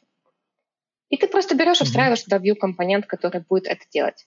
[1.10, 4.26] И ты просто берешь и встраиваешь туда view-компонент, который будет это делать.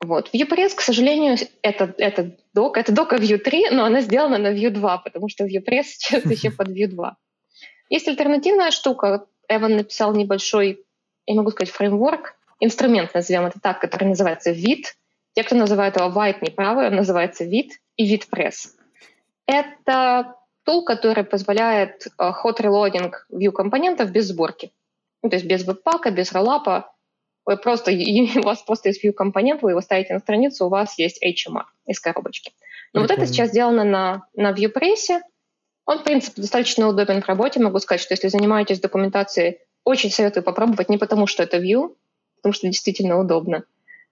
[0.00, 0.32] Вот.
[0.32, 4.70] VuePress, к сожалению, это, это док, это дока Vue 3, но она сделана на Vue
[4.70, 7.16] 2, потому что VuePress сейчас еще под Vue 2.
[7.88, 9.26] Есть альтернативная штука.
[9.48, 10.84] Эван написал небольшой,
[11.26, 14.96] я могу сказать, фреймворк, инструмент, назовем это так, который называется вид.
[15.34, 18.74] Те, кто называет его white, неправы, он называется вид и вид пресс.
[19.46, 24.72] Это тул, который позволяет э, hot reloading view компонентов без сборки.
[25.22, 26.92] Ну, то есть без веб-пака, без роллапа.
[27.46, 27.90] Вы просто,
[28.36, 31.64] у вас просто есть view компонент, вы его ставите на страницу, у вас есть HMR
[31.86, 32.52] из коробочки.
[32.92, 33.02] Но Прикольно.
[33.02, 35.20] вот это сейчас сделано на, на ViewPress.
[35.88, 37.60] Он, в принципе, достаточно удобен в работе.
[37.60, 41.96] Могу сказать, что если занимаетесь документацией, очень советую попробовать не потому, что это Vue,
[42.36, 43.64] потому что действительно удобно.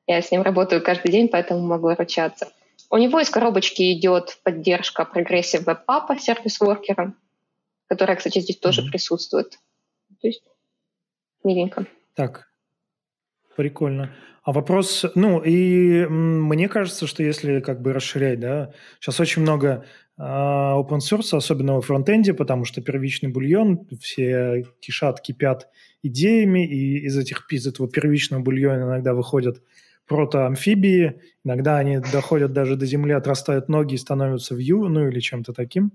[0.07, 2.51] Я с ним работаю каждый день, поэтому могу ручаться.
[2.89, 7.12] У него из коробочки идет поддержка Web App сервис-воркера,
[7.89, 8.91] которая, кстати, здесь тоже mm-hmm.
[8.91, 9.59] присутствует.
[10.23, 10.45] То есть
[11.45, 11.85] миленько.
[12.15, 12.49] Так,
[13.55, 14.15] прикольно.
[14.45, 19.85] А вопрос, ну, и мне кажется, что если как бы расширять, да, сейчас очень много
[20.19, 25.69] open source, особенно во фронтенде, потому что первичный бульон, все кишат, кипят
[26.03, 29.63] идеями, и из этих из этого первичного бульона иногда выходят
[30.07, 35.53] протоамфибии, иногда они доходят даже до земли, отрастают ноги и становятся view, ну или чем-то
[35.53, 35.93] таким,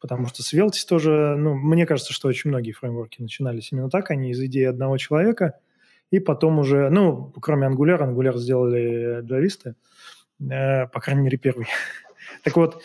[0.00, 4.30] потому что Svelte тоже, ну, мне кажется, что очень многие фреймворки начинались именно так, они
[4.30, 5.58] из идеи одного человека,
[6.10, 9.74] и потом уже, ну, кроме Angular, Angular сделали джависты,
[10.40, 11.66] э, по крайней мере, первый.
[12.44, 12.82] так вот,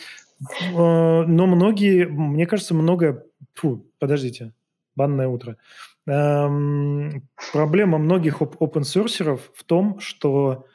[0.71, 3.25] но многие, мне кажется, много...
[3.53, 4.53] Фу, подождите,
[4.95, 5.57] банное утро.
[6.07, 10.65] Эм, проблема многих open source в том, что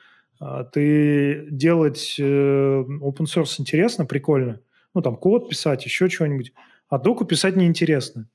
[0.41, 4.61] э, ты делать э, open source интересно, прикольно.
[4.95, 6.53] Ну, там, код писать, еще чего-нибудь.
[6.89, 8.29] А доку писать неинтересно.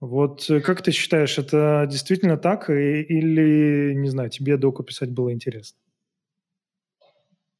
[0.00, 5.32] Вот э, как ты считаешь, это действительно так или, не знаю, тебе доку писать было
[5.32, 5.78] интересно?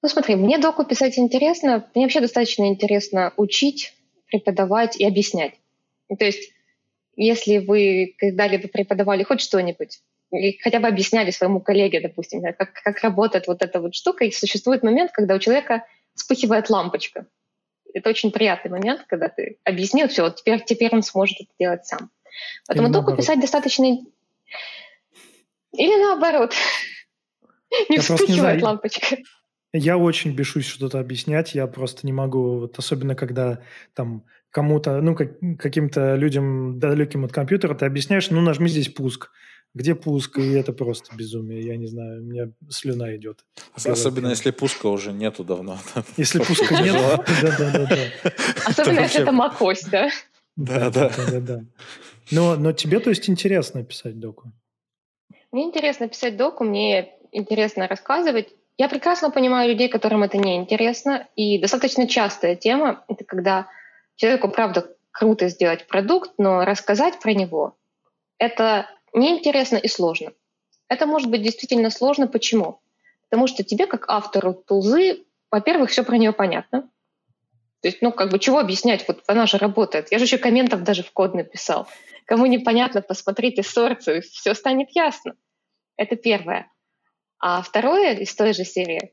[0.02, 3.94] Ну смотри, мне доку писать интересно, мне вообще достаточно интересно учить,
[4.26, 5.54] преподавать и объяснять.
[6.08, 6.52] То есть
[7.16, 13.00] если вы когда-либо преподавали хоть что-нибудь, и хотя бы объясняли своему коллеге, допустим, как, как
[13.00, 17.26] работает вот эта вот штука, и существует момент, когда у человека вспыхивает лампочка.
[17.94, 21.86] Это очень приятный момент, когда ты объяснил, все, вот теперь, теперь он сможет это делать
[21.86, 22.10] сам.
[22.66, 23.86] Поэтому доку писать достаточно...
[25.72, 26.54] Или наоборот.
[27.88, 29.16] Не вспыхивает лампочка.
[29.76, 33.60] Я очень бешусь что-то объяснять, я просто не могу, вот особенно когда
[33.94, 39.30] там кому-то, ну, как, каким-то людям далеким от компьютера ты объясняешь, ну, нажми здесь пуск.
[39.74, 40.38] Где пуск?
[40.38, 41.60] И это просто безумие.
[41.60, 43.44] Я не знаю, у меня слюна идет.
[43.74, 45.78] Особенно если пуска уже нету давно.
[46.16, 46.96] Если пуска нет,
[47.42, 47.98] да-да-да.
[48.64, 50.08] Особенно если это macOS, да?
[50.56, 51.10] Да, да.
[51.40, 51.64] да,
[52.30, 54.50] Но, но тебе, то есть, интересно писать доку?
[55.52, 58.48] Мне интересно писать доку, мне интересно рассказывать.
[58.78, 63.68] Я прекрасно понимаю людей, которым это не интересно, и достаточно частая тема— это когда
[64.16, 67.76] человеку, правда, круто сделать продукт, но рассказать про него—
[68.38, 70.32] это неинтересно и сложно.
[70.88, 72.28] Это может быть действительно сложно.
[72.28, 72.80] Почему?
[73.28, 76.82] Потому что тебе, как автору тулзы, во-первых, все про нее понятно.
[77.80, 79.06] То есть, ну, как бы, чего объяснять?
[79.08, 80.12] Вот она же работает.
[80.12, 81.88] Я же еще комментов даже в код написал.
[82.24, 85.34] Кому непонятно, посмотрите сорцию, все станет ясно.
[85.96, 86.70] Это первое.
[87.38, 89.12] А второе из той же серии.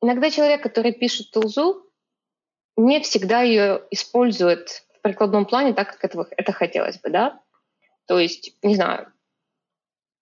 [0.00, 1.84] Иногда человек, который пишет тулзу,
[2.76, 7.40] не всегда ее использует в прикладном плане так, как этого, это хотелось бы, да?
[8.06, 9.12] То есть, не знаю,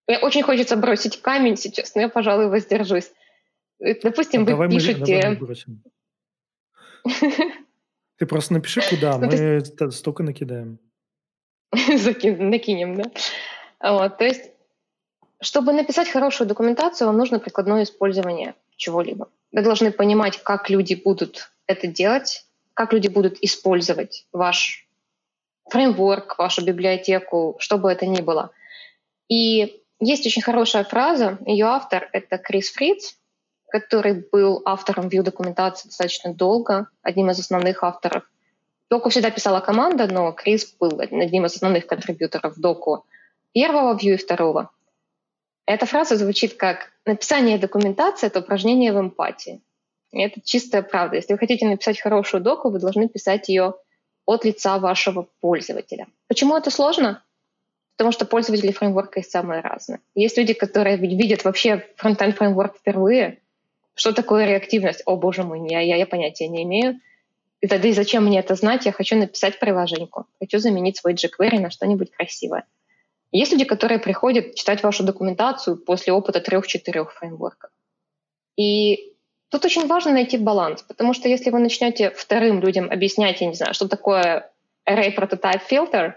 [0.08, 3.12] мне очень хочется бросить камень сейчас, но я, пожалуй, воздержусь.
[3.78, 5.38] Допустим, а вы пишете...
[8.18, 10.78] Ты просто напиши, куда, мы столько накидаем.
[11.72, 13.10] Накинем, да?
[13.92, 14.50] Вот, то есть,
[15.40, 19.28] чтобы написать хорошую документацию, вам нужно прикладное использование чего-либо.
[19.52, 24.86] Вы должны понимать, как люди будут это делать, как люди будут использовать ваш
[25.70, 28.50] фреймворк, вашу библиотеку, что бы это ни было.
[29.28, 33.16] И есть очень хорошая фраза, ее автор— это Крис Фриц,
[33.68, 38.24] который был автором view-документации достаточно долго, одним из основных авторов.
[38.88, 43.04] Доку всегда писала команда, но Крис был одним из основных контрибьюторов доку
[43.52, 44.70] первого view и второго.
[45.66, 49.60] Эта фраза звучит как «написание документации— это упражнение в эмпатии».
[50.12, 51.16] И это чистая правда.
[51.16, 53.74] Если вы хотите написать хорошую доку, вы должны писать ее
[54.24, 56.06] от лица вашего пользователя.
[56.28, 57.22] Почему это сложно?
[57.96, 60.00] Потому что пользователи фреймворка есть самые разные.
[60.14, 63.40] Есть люди, которые видят вообще фронтенд фреймворк впервые.
[63.94, 65.02] Что такое реактивность?
[65.06, 67.00] О, боже мой, я, я, я понятия не имею.
[67.60, 68.84] И тогда и зачем мне это знать?
[68.84, 70.26] Я хочу написать приложеньку.
[70.38, 72.64] Хочу заменить свой jQuery на что-нибудь красивое.
[73.32, 77.70] Есть люди, которые приходят читать вашу документацию после опыта трех-четырех фреймворков.
[78.56, 79.16] И
[79.48, 83.54] Тут очень важно найти баланс, потому что если вы начнете вторым людям объяснять, я не
[83.54, 84.52] знаю, что такое
[84.88, 86.14] array prototype filter,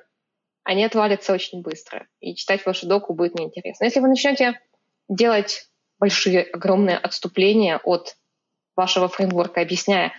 [0.63, 3.85] они отвалятся очень быстро, и читать вашу доку будет неинтересно.
[3.85, 4.59] Если вы начнете
[5.07, 5.69] делать
[5.99, 8.17] большие, огромные отступления от
[8.75, 10.11] вашего фреймворка, объясняя,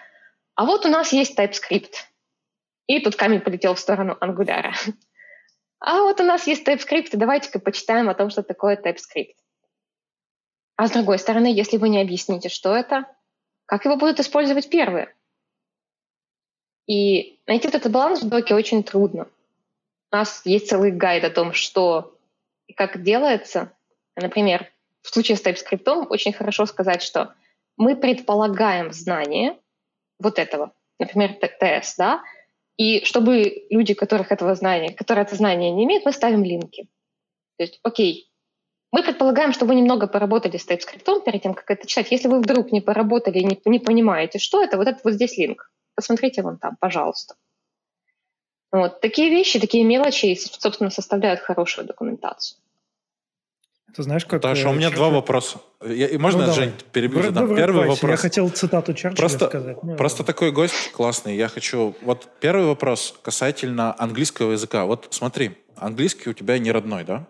[0.55, 1.95] а вот у нас есть TypeScript,
[2.87, 4.73] и тут камень полетел в сторону Angular.
[5.81, 9.35] А вот у нас есть TypeScript, давайте-ка почитаем о том, что такое TypeScript.
[10.77, 13.07] А с другой стороны, если вы не объясните, что это,
[13.67, 15.15] как его будут использовать первые?
[16.87, 19.27] И найти этот баланс в доке очень трудно.
[20.13, 22.17] У нас есть целый гайд о том, что
[22.67, 23.73] и как делается.
[24.17, 24.71] Например,
[25.03, 27.35] в случае с TypeScript очень хорошо сказать, что
[27.77, 29.59] мы предполагаем знание
[30.19, 32.23] вот этого, например, TS, да,
[32.81, 36.85] и чтобы люди, которых этого знания, которые это знание не имеют, мы ставим линки.
[37.59, 38.33] То есть, окей,
[38.91, 42.11] мы предполагаем, что вы немного поработали с TypeScript перед тем, как это читать.
[42.11, 45.37] Если вы вдруг не поработали и не, не понимаете, что это, вот это вот здесь
[45.37, 45.71] линк.
[45.95, 47.35] Посмотрите вон там, пожалуйста.
[48.73, 49.03] Вот.
[49.03, 52.63] Такие вещи, такие мелочи, собственно, составляют хорошую документацию.
[53.95, 54.43] Ты знаешь, как...
[54.43, 55.59] Таша, у меня два вопроса.
[55.85, 57.23] Я, можно, ну, Жень, перебью?
[57.23, 58.11] Давай, давай, первый вопрос.
[58.11, 59.83] Я хотел цитату Черчилля просто, сказать.
[59.83, 61.37] Ну, просто такой гость классный.
[61.37, 61.95] Я хочу...
[62.03, 64.85] Вот первый вопрос касательно английского языка.
[64.85, 67.27] Вот смотри, английский у тебя не родной, да?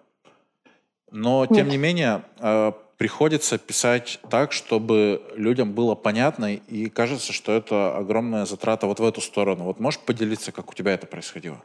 [1.11, 1.69] Но, тем Нет.
[1.69, 8.45] не менее, э, приходится писать так, чтобы людям было понятно, и кажется, что это огромная
[8.45, 9.65] затрата вот в эту сторону.
[9.65, 11.63] Вот можешь поделиться, как у тебя это происходило?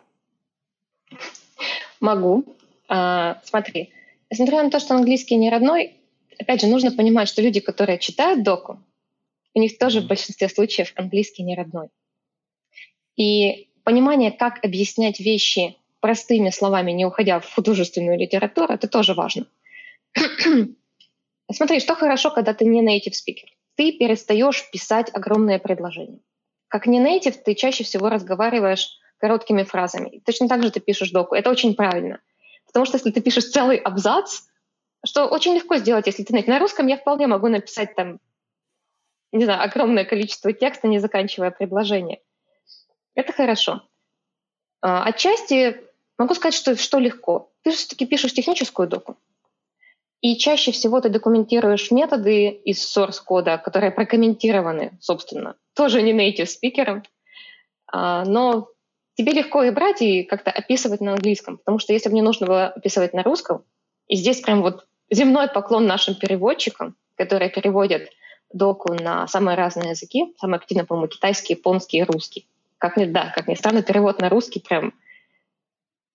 [2.00, 2.46] Могу.
[2.88, 3.92] А, смотри,
[4.30, 5.98] несмотря на то, что английский не родной,
[6.38, 8.84] опять же, нужно понимать, что люди, которые читают доку,
[9.54, 11.90] у них тоже в большинстве случаев английский не родной.
[13.16, 19.48] И понимание, как объяснять вещи простыми словами, не уходя в художественную литературу, это тоже важно.
[21.52, 23.48] Смотри, что хорошо, когда ты не native speaker.
[23.76, 26.20] Ты перестаешь писать огромные предложения.
[26.68, 30.22] Как не native, ты чаще всего разговариваешь короткими фразами.
[30.26, 31.36] Точно так же ты пишешь доку.
[31.36, 32.20] Это очень правильно.
[32.76, 34.42] Потому что если ты пишешь целый абзац,
[35.06, 36.34] что очень легко сделать, если ты.
[36.46, 38.20] На русском я вполне могу написать там,
[39.32, 42.20] не знаю, огромное количество текста, не заканчивая предложение.
[43.14, 43.88] Это хорошо.
[44.82, 45.86] А, отчасти
[46.18, 47.50] Могу сказать, что, что легко.
[47.64, 49.16] Ты все-таки пишешь техническую доку.
[50.20, 56.48] И чаще всего ты документируешь методы из source кода, которые прокомментированы, собственно, тоже не native
[56.48, 57.04] спикером,
[57.88, 58.68] а, но
[59.16, 62.48] тебе легко и брать и как-то описывать на английском, потому что если бы мне нужно
[62.48, 63.64] было описывать на русском,
[64.08, 68.10] и здесь прям вот земной поклон нашим переводчикам, которые переводят
[68.54, 72.48] доку на самые разные языки, самые активно, по-моему, китайский, японский и русский.
[72.78, 74.94] Как ни, да, как ни странно, перевод на русский прям,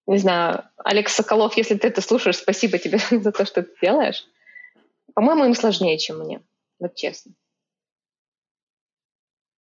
[0.07, 4.25] не знаю, Алекс Соколов, если ты это слушаешь, спасибо тебе за то, что ты делаешь.
[5.15, 6.43] По-моему, им сложнее, чем мне,
[6.79, 7.33] вот честно.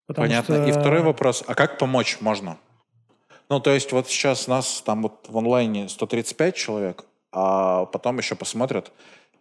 [0.08, 0.56] Потому Понятно.
[0.56, 0.66] Что...
[0.66, 2.58] И второй вопрос, а как помочь можно?
[3.50, 8.36] Ну, то есть вот сейчас нас там вот в онлайне 135 человек, а потом еще
[8.36, 8.92] посмотрят,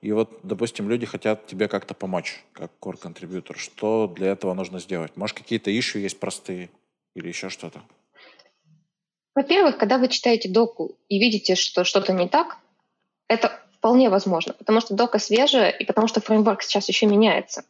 [0.00, 3.58] и вот, допустим, люди хотят тебе как-то помочь, как core контрибьютор.
[3.58, 5.16] Что для этого нужно сделать?
[5.16, 6.70] Может, какие-то ищу есть простые
[7.14, 7.82] или еще что-то?
[9.34, 12.58] Во-первых, когда вы читаете доку и видите, что что-то не так,
[13.28, 17.64] это вполне возможно, потому что дока свежая и потому что фреймворк сейчас еще меняется.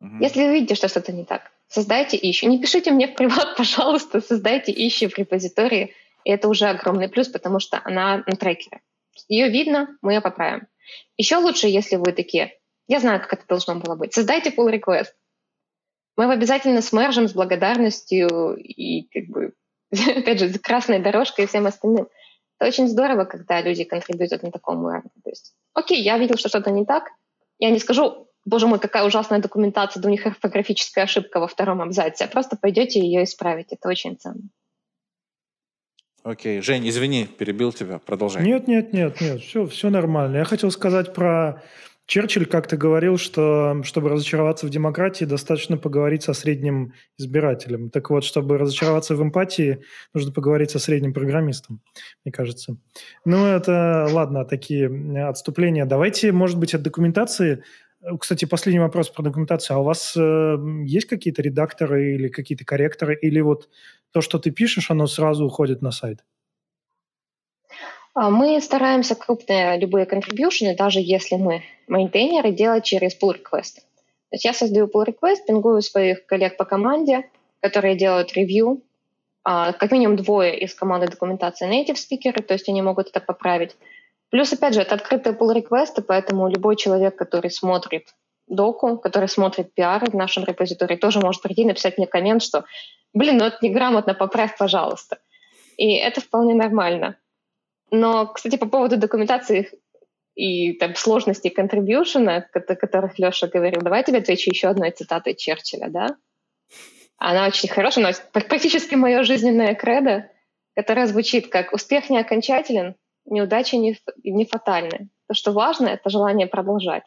[0.00, 0.18] Угу.
[0.20, 2.48] Если вы видите, что что-то не так, создайте ищу.
[2.48, 5.94] Не пишите мне в приват, пожалуйста, создайте ищу в репозитории,
[6.24, 8.80] и это уже огромный плюс, потому что она на трекере.
[9.28, 10.66] Ее видно, мы ее поправим.
[11.16, 12.52] Еще лучше, если вы такие,
[12.88, 15.12] я знаю, как это должно было быть, создайте pull request.
[16.16, 19.54] Мы его обязательно смержим с благодарностью и как бы,
[19.90, 22.08] опять же, красной дорожкой и всем остальным.
[22.58, 25.10] Это очень здорово, когда люди контрибьютят на таком уровне.
[25.24, 27.08] То есть, окей, я видел, что что-то не так.
[27.58, 31.80] Я не скажу, боже мой, какая ужасная документация, да у них орфографическая ошибка во втором
[31.80, 32.24] абзаце.
[32.24, 33.68] А просто пойдете ее исправить.
[33.70, 34.48] Это очень ценно.
[36.22, 38.42] Окей, Жень, извини, перебил тебя, продолжай.
[38.42, 40.38] Нет, нет, нет, нет, все, все нормально.
[40.38, 41.62] Я хотел сказать про
[42.06, 47.88] Черчилль как-то говорил, что чтобы разочароваться в демократии, достаточно поговорить со средним избирателем.
[47.88, 49.80] Так вот, чтобы разочароваться в эмпатии,
[50.12, 51.80] нужно поговорить со средним программистом,
[52.24, 52.76] мне кажется.
[53.24, 55.86] Ну, это, ладно, такие отступления.
[55.86, 57.64] Давайте, может быть, от документации
[58.18, 59.76] кстати, последний вопрос про документацию.
[59.76, 63.68] А у вас э, есть какие-то редакторы или какие-то корректоры, или вот
[64.12, 66.24] то, что ты пишешь, оно сразу уходит на сайт?
[68.14, 73.76] А, мы стараемся крупные любые контрибьюшены, даже если мы мейнтейнеры, делать через pull request.
[74.30, 77.28] То есть я создаю pull request, пингую своих коллег по команде,
[77.60, 78.82] которые делают ревью.
[79.42, 83.76] А, как минимум двое из команды документации native спикеры, то есть они могут это поправить.
[84.34, 88.08] Плюс, опять же, это открытые pull реквесты поэтому любой человек, который смотрит
[88.48, 92.64] доку, который смотрит пиары в нашем репозитории, тоже может прийти и написать мне коммент, что
[93.12, 95.20] «Блин, ну это неграмотно, поправь, пожалуйста».
[95.76, 97.16] И это вполне нормально.
[97.92, 99.70] Но, кстати, по поводу документации
[100.34, 105.36] и там, сложностей контрибьюшена, о которых Леша говорил, давай я тебе отвечу еще одной цитатой
[105.36, 106.16] Черчилля, да?
[107.18, 110.28] Она очень хорошая, но практически мое жизненное кредо,
[110.74, 112.96] которое звучит как «Успех не окончателен,
[113.26, 115.08] неудачи не, не фатальны.
[115.28, 117.04] То, что важно, это желание продолжать.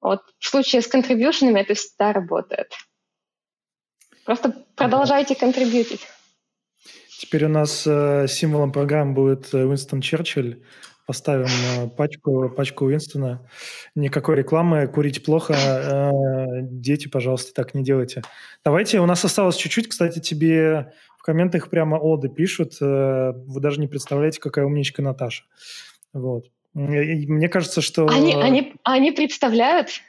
[0.00, 2.72] Вот в случае с контрибьюшенами это всегда работает.
[4.24, 6.06] Просто продолжайте контрибьютить.
[7.18, 10.62] Теперь у нас э, символом программы будет э, Уинстон Черчилль.
[11.06, 13.48] Поставим э, пачку, пачку Уинстона.
[13.94, 15.54] Никакой рекламы, курить плохо.
[15.54, 16.10] Э,
[16.62, 18.22] дети, пожалуйста, так не делайте.
[18.64, 19.88] Давайте, у нас осталось чуть-чуть.
[19.88, 20.92] Кстати, тебе
[21.22, 22.72] в комментах прямо оды пишут.
[22.80, 25.44] Э, вы даже не представляете, какая умничка Наташа.
[26.12, 26.46] Вот.
[26.74, 28.08] И мне кажется, что...
[28.08, 30.00] Они, они, они представляют?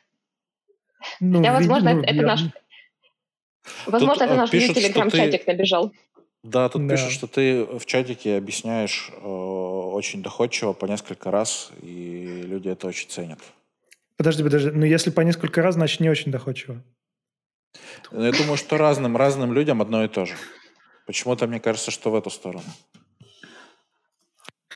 [1.19, 2.41] Ну, Хотя, возможно, видимо, это, это наш...
[3.85, 5.51] Возможно, тут, это наш пишут, телеграм-чатик ты...
[5.51, 5.91] набежал.
[6.41, 6.95] Да, тут да.
[6.95, 12.87] пишут, что ты в чатике объясняешь э, очень доходчиво по несколько раз, и люди это
[12.87, 13.39] очень ценят.
[14.17, 14.71] Подожди, подожди.
[14.71, 16.81] Ну, если по несколько раз, значит, не очень доходчиво.
[18.11, 20.33] Я думаю, что разным, разным людям одно и то же.
[21.05, 22.63] Почему-то мне кажется, что в эту сторону.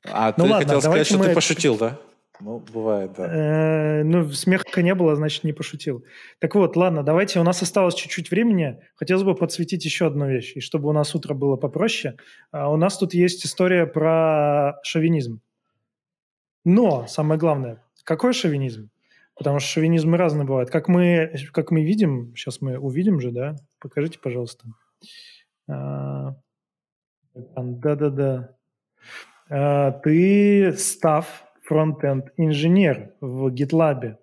[0.03, 1.25] А ну ты ладно, хотел сказать, что мы...
[1.25, 1.97] ты пошутил, да?
[2.39, 3.25] Ну, бывает, да.
[3.25, 6.05] Э, ну, смеха не было, значит, не пошутил.
[6.39, 8.79] Так вот, ладно, давайте, у нас осталось чуть-чуть времени.
[8.95, 12.17] Хотелось бы подсветить еще одну вещь, и чтобы у нас утро было попроще.
[12.51, 15.41] А, у нас тут есть история про шовинизм.
[16.63, 18.91] Но, самое главное, какой шовинизм?
[19.35, 20.69] Потому что шовинизмы разные бывают.
[20.69, 23.55] Как мы, как мы видим, сейчас мы увидим же, да?
[23.79, 24.65] Покажите, пожалуйста.
[27.55, 28.55] Да-да-да.
[29.49, 34.15] А, ты став фронтенд инженер в GitLab.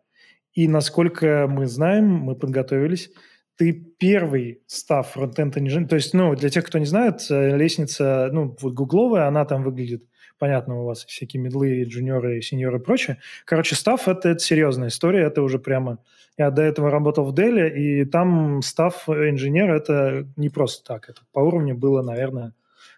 [0.54, 3.10] И насколько мы знаем, мы подготовились,
[3.56, 5.88] ты первый став фронтенд инженер.
[5.88, 9.62] То есть, ну, для тех, кто не знает, э, лестница, ну, вот гугловая, она там
[9.62, 10.04] выглядит,
[10.38, 13.18] понятно, у вас всякие медлы, джуниоры, сеньоры и прочее.
[13.44, 15.98] Короче, став это, это серьезная история, это уже прямо
[16.36, 21.08] я до этого работал в Dell, и там став инженер– это не просто так.
[21.08, 22.54] Это по уровню было, наверное,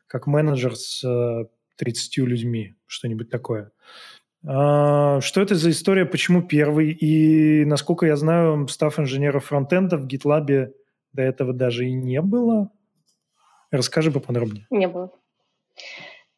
[0.06, 3.72] как менеджер с 30 э, людьми, что-нибудь такое.
[4.46, 6.92] А, что это за история, почему первый?
[6.92, 10.72] И, насколько я знаю, став инженера фронтенда в GitLab
[11.12, 12.70] до этого даже и не было.
[13.70, 14.66] Расскажи поподробнее.
[14.70, 15.10] Не было.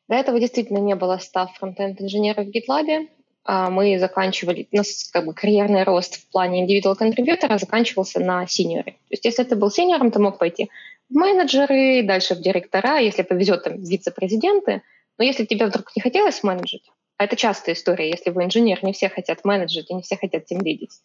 [0.09, 3.09] До этого действительно не было став фронтенд инженера в GitLab.
[3.45, 8.47] А, мы заканчивали, у нас как бы карьерный рост в плане индивидуал контрибьютора заканчивался на
[8.47, 8.93] синьоре.
[8.93, 10.71] То есть если ты был синьором, ты мог пойти
[11.09, 14.83] в менеджеры, дальше в директора, если повезет, там, вице-президенты.
[15.19, 18.93] Но если тебе вдруг не хотелось менеджить, а это частая история, если вы инженер, не
[18.93, 21.01] все хотят менеджить и не все хотят тем видеть.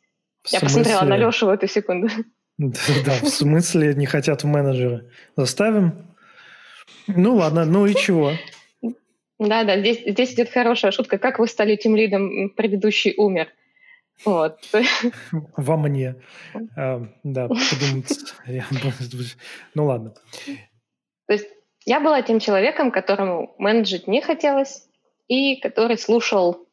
[0.49, 2.09] Я посмотрела на Лешу в эту секунду.
[2.57, 5.09] Да, в смысле не хотят менеджеры?
[5.35, 6.15] Заставим?
[7.07, 8.33] Ну ладно, ну и чего?
[9.47, 11.17] Да, да, здесь, здесь идет хорошая шутка.
[11.17, 13.49] Как вы стали тем лидом, предыдущий умер?
[14.25, 14.59] Вот.
[15.57, 16.15] Во мне.
[16.77, 18.19] А, да, подумать.
[19.73, 20.13] Ну ладно.
[21.27, 21.47] То есть
[21.85, 24.87] я была тем человеком, которому менеджить не хотелось,
[25.27, 26.67] и который слушал...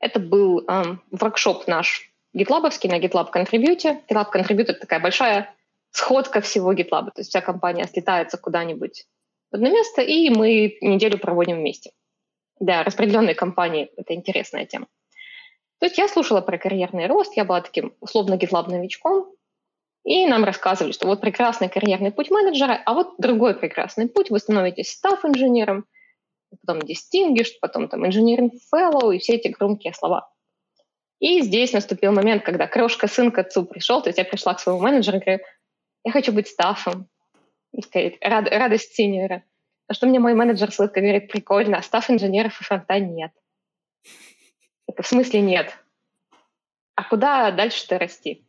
[0.00, 4.02] Это был эм, воркшоп наш гитлабовский на GitLab Contribute.
[4.10, 5.54] GitLab Contribute— это такая большая
[5.92, 7.06] сходка всего GitLab.
[7.06, 9.06] То есть вся компания слетается куда-нибудь
[9.52, 11.92] в одно место, и мы неделю проводим вместе.
[12.62, 14.86] Для распределенной компании это интересная тема.
[15.80, 19.34] То есть я слушала про карьерный рост, я была таким условно GitLab новичком,
[20.04, 24.38] и нам рассказывали, что вот прекрасный карьерный путь менеджера, а вот другой прекрасный путь, вы
[24.38, 25.86] становитесь стафф-инженером,
[26.50, 30.30] потом distinguished, потом там engineering fellow и все эти громкие слова.
[31.18, 34.60] И здесь наступил момент, когда крошка сын к отцу пришел, то есть я пришла к
[34.60, 35.42] своему менеджеру и говорю,
[36.04, 37.08] я хочу быть стаффом.
[37.72, 39.42] И сказать, рад, радость синьора.
[39.88, 43.32] На что мне мой менеджер с улыбкой говорит, прикольно, а став инженеров и фронта нет.
[44.86, 45.76] Это в смысле нет.
[46.94, 48.44] А куда дальше-то расти?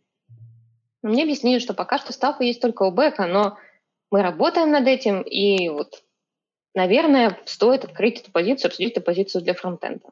[1.01, 3.57] Ну, мне объяснили, что пока что стафы есть только у Бэка, но
[4.11, 6.03] мы работаем над этим, и вот,
[6.75, 10.09] наверное, стоит открыть эту позицию, обсудить эту позицию для фронтенда.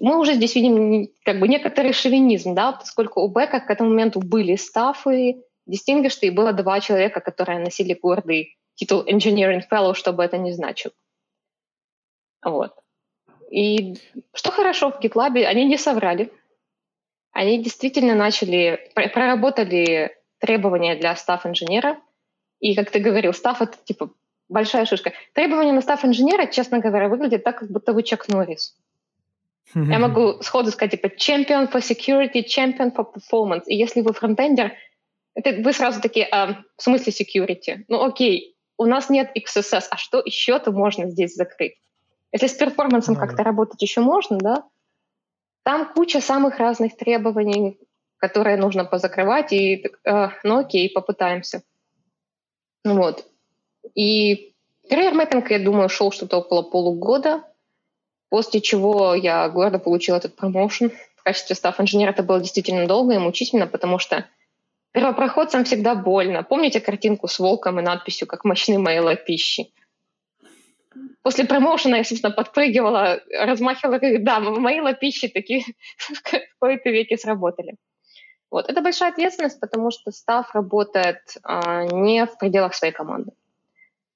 [0.00, 4.20] Мы уже здесь видим как бы некоторый шовинизм, да, поскольку у Бэка к этому моменту
[4.20, 10.22] были стафы, Distinguished, и было два человека, которые носили гордый титул Engineering Fellow, что бы
[10.22, 10.92] это ни значило.
[12.44, 12.72] Вот.
[13.50, 13.96] И
[14.32, 16.32] что хорошо в GitLab, они не соврали.
[17.32, 21.98] Они действительно начали, проработали требования для став-инженера.
[22.60, 24.10] И, как ты говорил, став— это типа
[24.48, 25.12] большая шишка.
[25.34, 28.76] Требования на став-инженера, честно говоря, выглядят так, как будто вы Чак Норрис.
[29.74, 33.64] Я могу сходу сказать, типа, champion for security, champion for performance.
[33.66, 34.72] И если вы фронтендер,
[35.34, 37.84] это вы сразу такие, а, в смысле security?
[37.88, 41.76] Ну окей, у нас нет XSS, а что еще-то можно здесь закрыть?
[42.32, 44.64] Если с перформансом ну, как-то работать еще можно, да,
[45.62, 47.78] там куча самых разных требований,
[48.18, 51.62] которые нужно позакрывать, и, э, ну окей, попытаемся.
[52.84, 53.26] Ну вот.
[53.94, 54.54] И
[54.88, 57.44] карьер мэппинг, я думаю, шел что-то около полугода,
[58.28, 60.92] после чего я гордо получила этот промоушен.
[61.16, 64.26] В качестве став-инженера это было действительно долго и мучительно, потому что
[64.96, 66.42] Первопроходцам всегда больно.
[66.42, 69.70] Помните картинку с волком и надписью «Как мощны мои пищи»?
[71.22, 75.64] После промоушена я, собственно, подпрыгивала, размахивала, говорю, да, мои лапищи такие
[75.98, 77.74] в какой-то веке сработали.
[78.50, 78.70] Вот.
[78.70, 83.32] Это большая ответственность, потому что став работает а, не в пределах своей команды.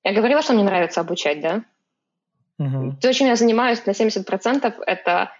[0.03, 1.65] Я говорила, что мне нравится обучать, да?
[2.59, 2.97] Угу.
[3.03, 5.31] То, чем я занимаюсь на 70%, это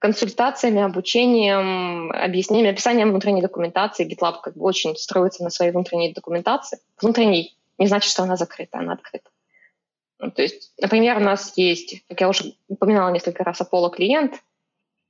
[0.00, 4.08] консультациями, обучением, объяснением, описанием внутренней документации.
[4.08, 6.78] GitLab как бы очень строится на своей внутренней документации.
[7.00, 9.30] Внутренней не значит, что она закрыта, она открыта.
[10.18, 14.34] Ну, то есть, например, у нас есть, как я уже упоминала несколько раз, Apollo клиент.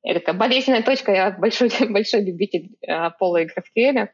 [0.02, 4.08] Это такая болезненная точка, я большой, большой любитель э, Apollo и GraphQL.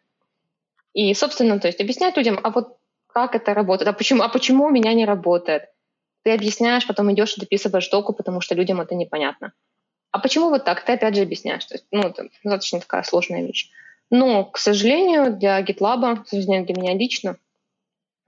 [0.92, 2.76] И, собственно, то есть объяснять людям, а вот
[3.08, 5.70] как это работает, а почему, а почему у меня не работает.
[6.22, 9.52] Ты объясняешь, потом идешь и дописываешь доку, потому что людям это непонятно.
[10.10, 10.84] А почему вот так?
[10.84, 11.64] Ты опять же объясняешь.
[11.64, 13.70] То есть, ну, это достаточно такая сложная вещь.
[14.10, 17.36] Но, к сожалению, для GitLab, к сожалению, для меня лично,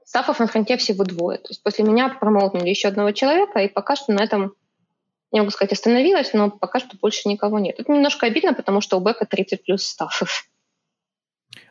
[0.04, 1.38] стафов на фронте всего двое.
[1.38, 4.54] То есть после меня промоутнули еще одного человека, и пока что на этом,
[5.32, 7.78] не могу сказать, остановилась, но пока что больше никого нет.
[7.78, 10.48] Это немножко обидно, потому что у Бека 30 плюс стафов.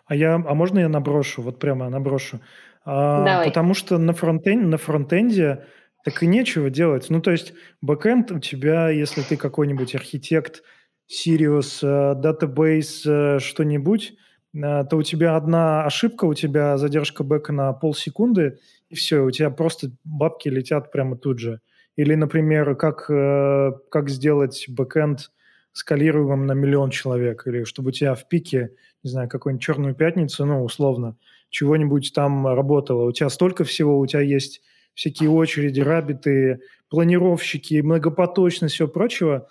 [0.06, 1.42] А, я, а можно я наброшу?
[1.42, 2.40] Вот прямо наброшу.
[2.86, 3.48] А, Давай.
[3.48, 5.66] Потому что на, фронтен, на фронтенде
[6.08, 7.08] так и нечего делать.
[7.10, 10.64] Ну, то есть бэкэнд у тебя, если ты какой-нибудь архитект,
[11.12, 14.14] Sirius, Database, э, э, что-нибудь,
[14.56, 19.32] э, то у тебя одна ошибка, у тебя задержка бэка на полсекунды, и все, у
[19.32, 21.60] тебя просто бабки летят прямо тут же.
[21.98, 25.32] Или, например, как, как сделать бэкэнд
[25.74, 28.72] скалируемым на миллион человек, или чтобы у тебя в пике,
[29.04, 31.18] не знаю, какую-нибудь черную пятницу, ну, условно,
[31.50, 33.10] чего-нибудь там работало.
[33.10, 34.62] У тебя столько всего, у тебя есть
[34.98, 39.48] всякие очереди, рабиты, планировщики, многопоточность, все прочего.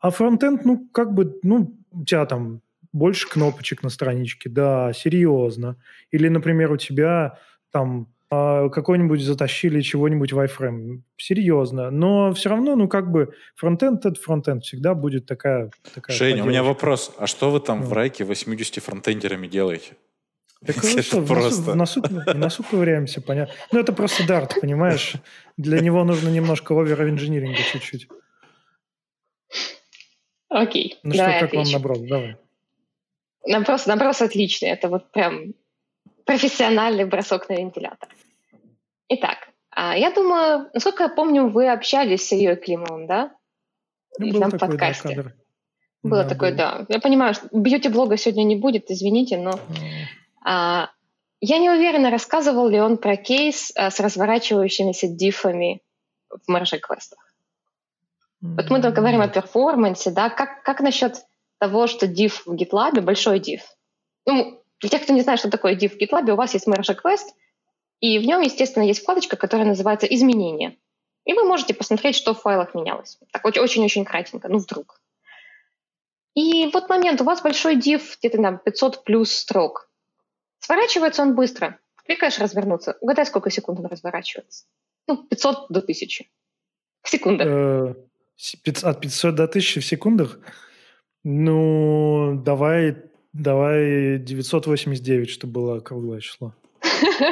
[0.00, 5.76] А фронтенд, ну, как бы, ну, у тебя там больше кнопочек на страничке, да, серьезно.
[6.10, 7.38] Или, например, у тебя
[7.70, 11.02] там а, какой-нибудь затащили чего-нибудь в iFrame.
[11.18, 11.90] Серьезно.
[11.90, 14.64] Но все равно, ну, как бы фронтенд это фронтенд.
[14.64, 15.70] Всегда будет такая...
[15.94, 17.12] такая Женя, у меня вопрос.
[17.18, 17.86] А что вы там ну.
[17.86, 19.92] в райке 80 фронтендерами делаете?
[20.66, 21.62] Так это что, просто...
[21.62, 23.54] в, носу, в, носу, в носу ковыряемся, понятно.
[23.72, 25.14] Ну, это просто дарт, понимаешь?
[25.56, 28.08] Для него нужно немножко овер-инжиниринга чуть-чуть.
[30.48, 30.98] Окей.
[31.02, 31.98] Ну что, как вам наброс?
[32.00, 32.36] Давай.
[33.46, 34.68] Наброс, наброс отличный.
[34.68, 35.54] Это вот прям
[36.24, 38.08] профессиональный бросок на вентилятор.
[39.08, 43.32] Итак, а, я думаю, насколько я помню, вы общались с Ильей Климовым, да?
[44.18, 45.08] Ну, был такой, подкасте.
[45.08, 45.34] Да, кадр.
[46.02, 46.58] Было да, такое, было.
[46.58, 46.86] да.
[46.88, 49.60] Я понимаю, что бьюти-блога сегодня не будет, извините, но...
[50.46, 50.90] А,
[51.40, 55.82] я не уверена, рассказывал ли он про кейс а, с разворачивающимися дифами
[56.30, 57.18] в мерже-квестах.
[58.40, 61.16] Вот мы тут говорим о перформансе, да, как, как насчет
[61.58, 63.60] того, что div в GitLab, большой div,
[64.24, 66.94] ну, для тех, кто не знает, что такое div в GitLab, у вас есть merge
[66.94, 67.26] request,
[67.98, 70.76] и в нем, естественно, есть вкладочка, которая называется «Изменения».
[71.24, 73.18] И вы можете посмотреть, что в файлах менялось.
[73.32, 75.00] Так очень-очень кратенько, ну вдруг.
[76.34, 79.85] И вот момент, у вас большой div, где-то там 500 плюс строк.
[80.66, 81.78] Сворачивается он быстро.
[82.04, 82.96] Кликаешь развернуться.
[83.00, 84.64] Угадай, сколько секунд он разворачивается.
[85.06, 86.24] Ну, 500 до 1000.
[87.02, 87.46] В секундах.
[87.46, 87.94] Э,
[88.82, 90.40] от 500 до 1000 в секундах?
[91.22, 92.96] Ну, давай
[93.36, 96.54] Давай 989, чтобы было круглое число.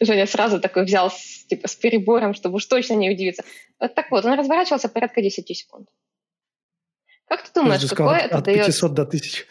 [0.00, 3.42] Женя сразу такой взял с, типа, с перебором, чтобы уж точно не удивиться.
[3.80, 5.88] Вот так вот, он разворачивался порядка 10 секунд.
[7.26, 8.66] Как ты думаешь, какое сказал, это от дает...
[8.66, 9.46] 500 до 1000.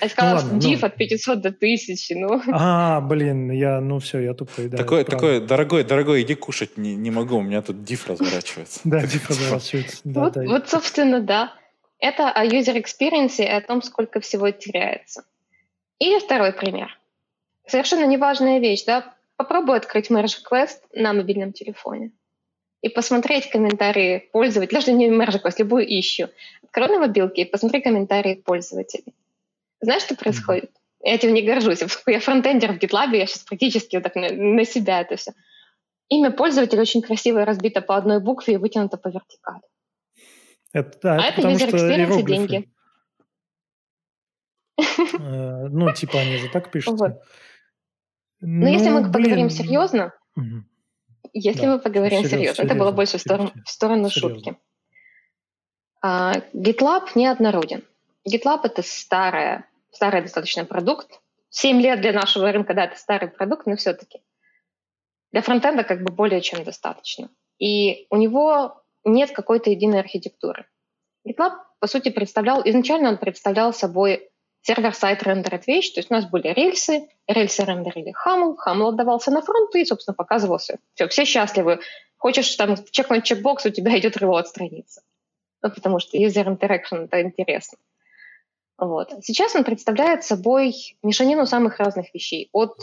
[0.00, 0.86] Я сказала, ну, div ну...
[0.86, 2.42] от 500 до 1000, ну.
[2.52, 4.76] А, блин, я, ну все, я тупой, да.
[4.76, 8.80] Такое, такое, дорогой, дорогой, иди кушать, не, не могу, у меня тут div разворачивается.
[8.84, 10.00] Да, div разворачивается.
[10.04, 11.52] Вот, собственно, да.
[12.00, 15.24] Это о user experience и о том, сколько всего теряется.
[15.98, 16.96] Или второй пример.
[17.66, 19.14] Совершенно неважная вещь, да?
[19.36, 22.12] Попробуй открыть Merge Quest на мобильном телефоне
[22.82, 26.28] и посмотреть комментарии пользователей, даже не Merge Quest, любую ищу.
[26.62, 29.14] Открой на мобилке и посмотри комментарии пользователей.
[29.80, 30.70] Знаешь, что происходит?
[31.02, 31.82] Я этим не горжусь.
[32.06, 35.32] Я фронтендер в GitLab, я сейчас практически вот так на, на себя это все.
[36.08, 39.62] Имя пользователя очень красиво разбито по одной букве и вытянуто по вертикали.
[40.72, 42.72] Это, да, а это user experience деньги.
[44.78, 46.98] Э, ну, типа они же так пишут.
[46.98, 47.18] Но
[48.40, 50.14] ну, если мы поговорим серьезно,
[51.32, 54.56] если мы поговорим серьезно, это было больше в сторону шутки.
[56.00, 57.82] А, GitLab неоднороден.
[58.28, 61.20] GitLab— это старая, старый достаточно продукт.
[61.50, 64.20] Семь лет для нашего рынка, да, это старый продукт, но все-таки.
[65.32, 67.30] Для фронтенда как бы более чем достаточно.
[67.58, 70.66] И у него нет какой-то единой архитектуры.
[71.26, 74.30] GitLab, по сути, представлял, изначально он представлял собой
[74.62, 79.40] сервер-сайт рендерит вещь, то есть у нас были рельсы, рельсы рендерили Хамл, Хамл отдавался на
[79.42, 80.78] фронт и, собственно, показывался.
[80.94, 81.80] Все, все счастливы.
[82.16, 85.02] Хочешь там чекнуть чекбокс, у тебя идет ревод страницы.
[85.62, 87.78] Ну, потому что user interaction— это интересно.
[88.78, 89.12] Вот.
[89.22, 92.48] Сейчас он представляет собой мешанину самых разных вещей.
[92.52, 92.78] От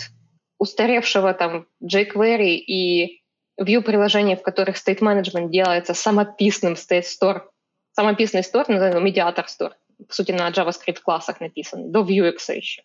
[0.58, 3.22] устаревшего там jQuery и
[3.60, 7.44] view приложений, в которых state management делается самописным state store,
[7.94, 9.74] самописный store, назовем медиатор store,
[10.06, 12.84] по сути, на JavaScript классах написан, до Vuex еще.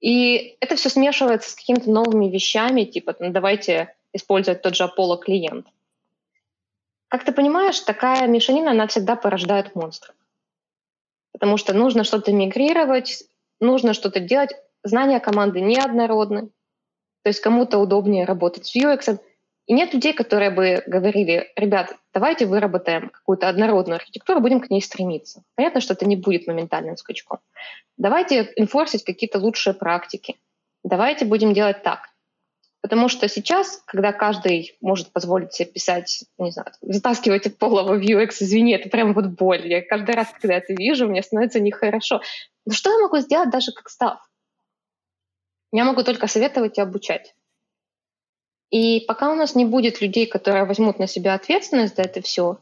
[0.00, 5.20] И это все смешивается с какими-то новыми вещами, типа, ну, давайте использовать тот же Apollo
[5.20, 5.66] клиент.
[7.06, 10.16] Как ты понимаешь, такая мешанина, она всегда порождает монстров.
[11.32, 13.24] Потому что нужно что-то мигрировать,
[13.60, 14.50] нужно что-то делать.
[14.84, 16.48] Знания команды неоднородны.
[17.22, 19.18] То есть кому-то удобнее работать с Vuex,
[19.66, 24.82] и нет людей, которые бы говорили, ребят, давайте выработаем какую-то однородную архитектуру, будем к ней
[24.82, 25.42] стремиться.
[25.54, 27.38] Понятно, что это не будет моментальным скачком.
[27.96, 30.36] Давайте инфорсить какие-то лучшие практики.
[30.82, 32.08] Давайте будем делать так.
[32.82, 38.00] Потому что сейчас, когда каждый может позволить себе писать, не знаю, затаскивать от пола в
[38.00, 39.68] UX, извини, это прям вот боль.
[39.68, 42.20] Я каждый раз, когда это вижу, мне становится нехорошо.
[42.66, 44.18] Но что я могу сделать даже как став?
[45.72, 47.36] Я могу только советовать и обучать.
[48.70, 52.58] И пока у нас не будет людей, которые возьмут на себя ответственность за это все,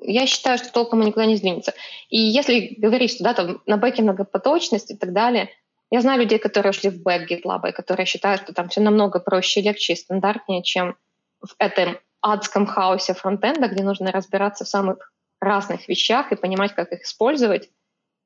[0.00, 1.74] я считаю, что толком никуда не сдвинется.
[2.08, 5.50] И если говорить, что да, там на бэке многопоточность и так далее,
[5.90, 9.20] я знаю людей, которые шли в бэк GitLab, и которые считают, что там все намного
[9.20, 10.96] проще, легче и стандартнее, чем
[11.40, 16.92] в этом адском хаосе фронтенда, где нужно разбираться в самых разных вещах и понимать, как
[16.92, 17.70] их использовать.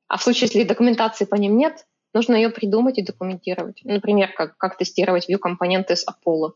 [0.07, 3.81] А в случае, если документации по ним нет, нужно ее придумать и документировать.
[3.83, 6.53] Например, как, как тестировать view-компоненты с Apollo.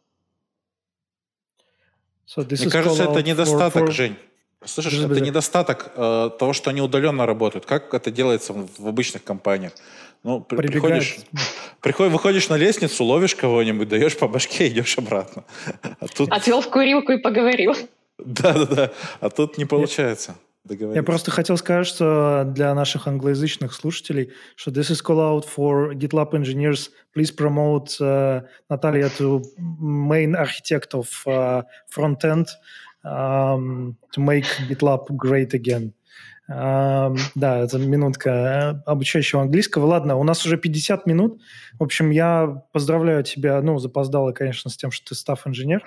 [2.28, 3.92] So Мне кажется, это недостаток, for, for...
[3.92, 4.18] Жень.
[4.64, 7.66] Слышишь, это недостаток э, того, что они удаленно работают.
[7.66, 9.74] Как это делается в, в обычных компаниях?
[10.26, 11.20] Ну, при, приходишь,
[11.82, 15.44] приходишь, выходишь на лестницу, ловишь кого-нибудь, даешь по башке, идешь обратно.
[16.00, 16.32] А тут...
[16.32, 17.76] Отвел в курилку и поговорил.
[18.18, 18.92] Да-да-да.
[19.20, 20.36] А тут не получается.
[20.68, 25.94] Я просто хотел сказать, что для наших англоязычных слушателей, что this is call out for
[25.94, 26.90] GitLab engineers.
[27.16, 29.44] Please promote uh, Natalia to
[29.80, 32.48] main architect of uh, front end
[33.04, 35.94] um, to make GitLab great again.
[36.48, 39.86] Да, это минутка обучающего английского.
[39.86, 41.42] Ладно, у нас уже 50 минут.
[41.80, 45.84] В общем, я поздравляю тебя, ну, запоздало, конечно, с тем, что ты став-инженер.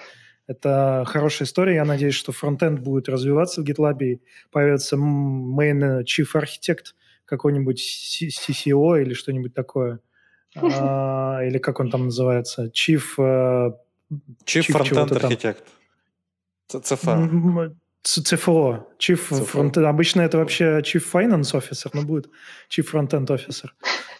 [0.49, 1.77] Это хорошая история.
[1.77, 6.95] Я надеюсь, что фронтенд будет развиваться в GitLab, и появится main chief architect,
[7.25, 10.01] какой-нибудь CCO или что-нибудь такое.
[10.57, 12.73] А, или как он там называется?
[12.75, 13.03] Chief...
[13.19, 13.75] Uh,
[14.45, 15.63] chief, chief Frontend Architect.
[16.73, 17.75] CFO.
[18.05, 19.84] CFO, Chief Frontend.
[19.84, 22.30] Обычно это вообще Chief Finance Officer, но будет
[22.70, 23.68] Chief Frontend Officer.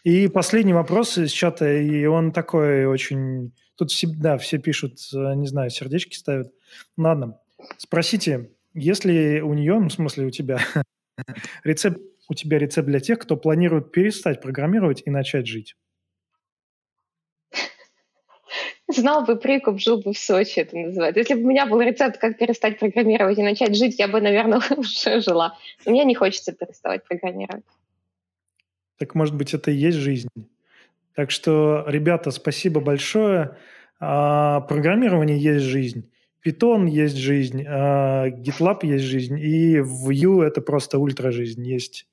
[0.05, 5.35] И последний вопрос из чата, и он такой очень Тут все, да, все пишут, э,
[5.37, 6.53] не знаю, сердечки ставят.
[6.97, 7.39] Ладно,
[7.77, 10.59] спросите, если у нее, ну, в смысле у тебя,
[11.65, 15.77] рецепт, у тебя рецепт для тех, кто планирует перестать программировать и начать жить?
[18.89, 21.21] Знал бы прикуп, жил бы в Сочи, это называется.
[21.21, 24.61] Если бы у меня был рецепт, как перестать программировать и начать жить, я бы, наверное,
[24.77, 25.57] уже жила.
[25.85, 27.65] Мне не хочется переставать программировать.
[28.99, 30.29] Так, может быть, это и есть жизнь?
[31.15, 33.57] Так что, ребята, спасибо большое.
[34.01, 36.11] А, программирование есть жизнь.
[36.45, 42.07] Python есть жизнь, а, GitLab есть жизнь, и Vue это просто ультра жизнь, есть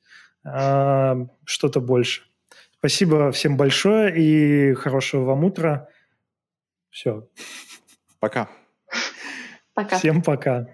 [0.43, 2.23] а, что-то больше.
[2.79, 5.87] Спасибо всем большое и хорошего вам утра.
[6.95, 7.27] Все.
[8.21, 8.49] Пока.
[9.73, 9.97] Пока.
[9.97, 10.65] Всем пока.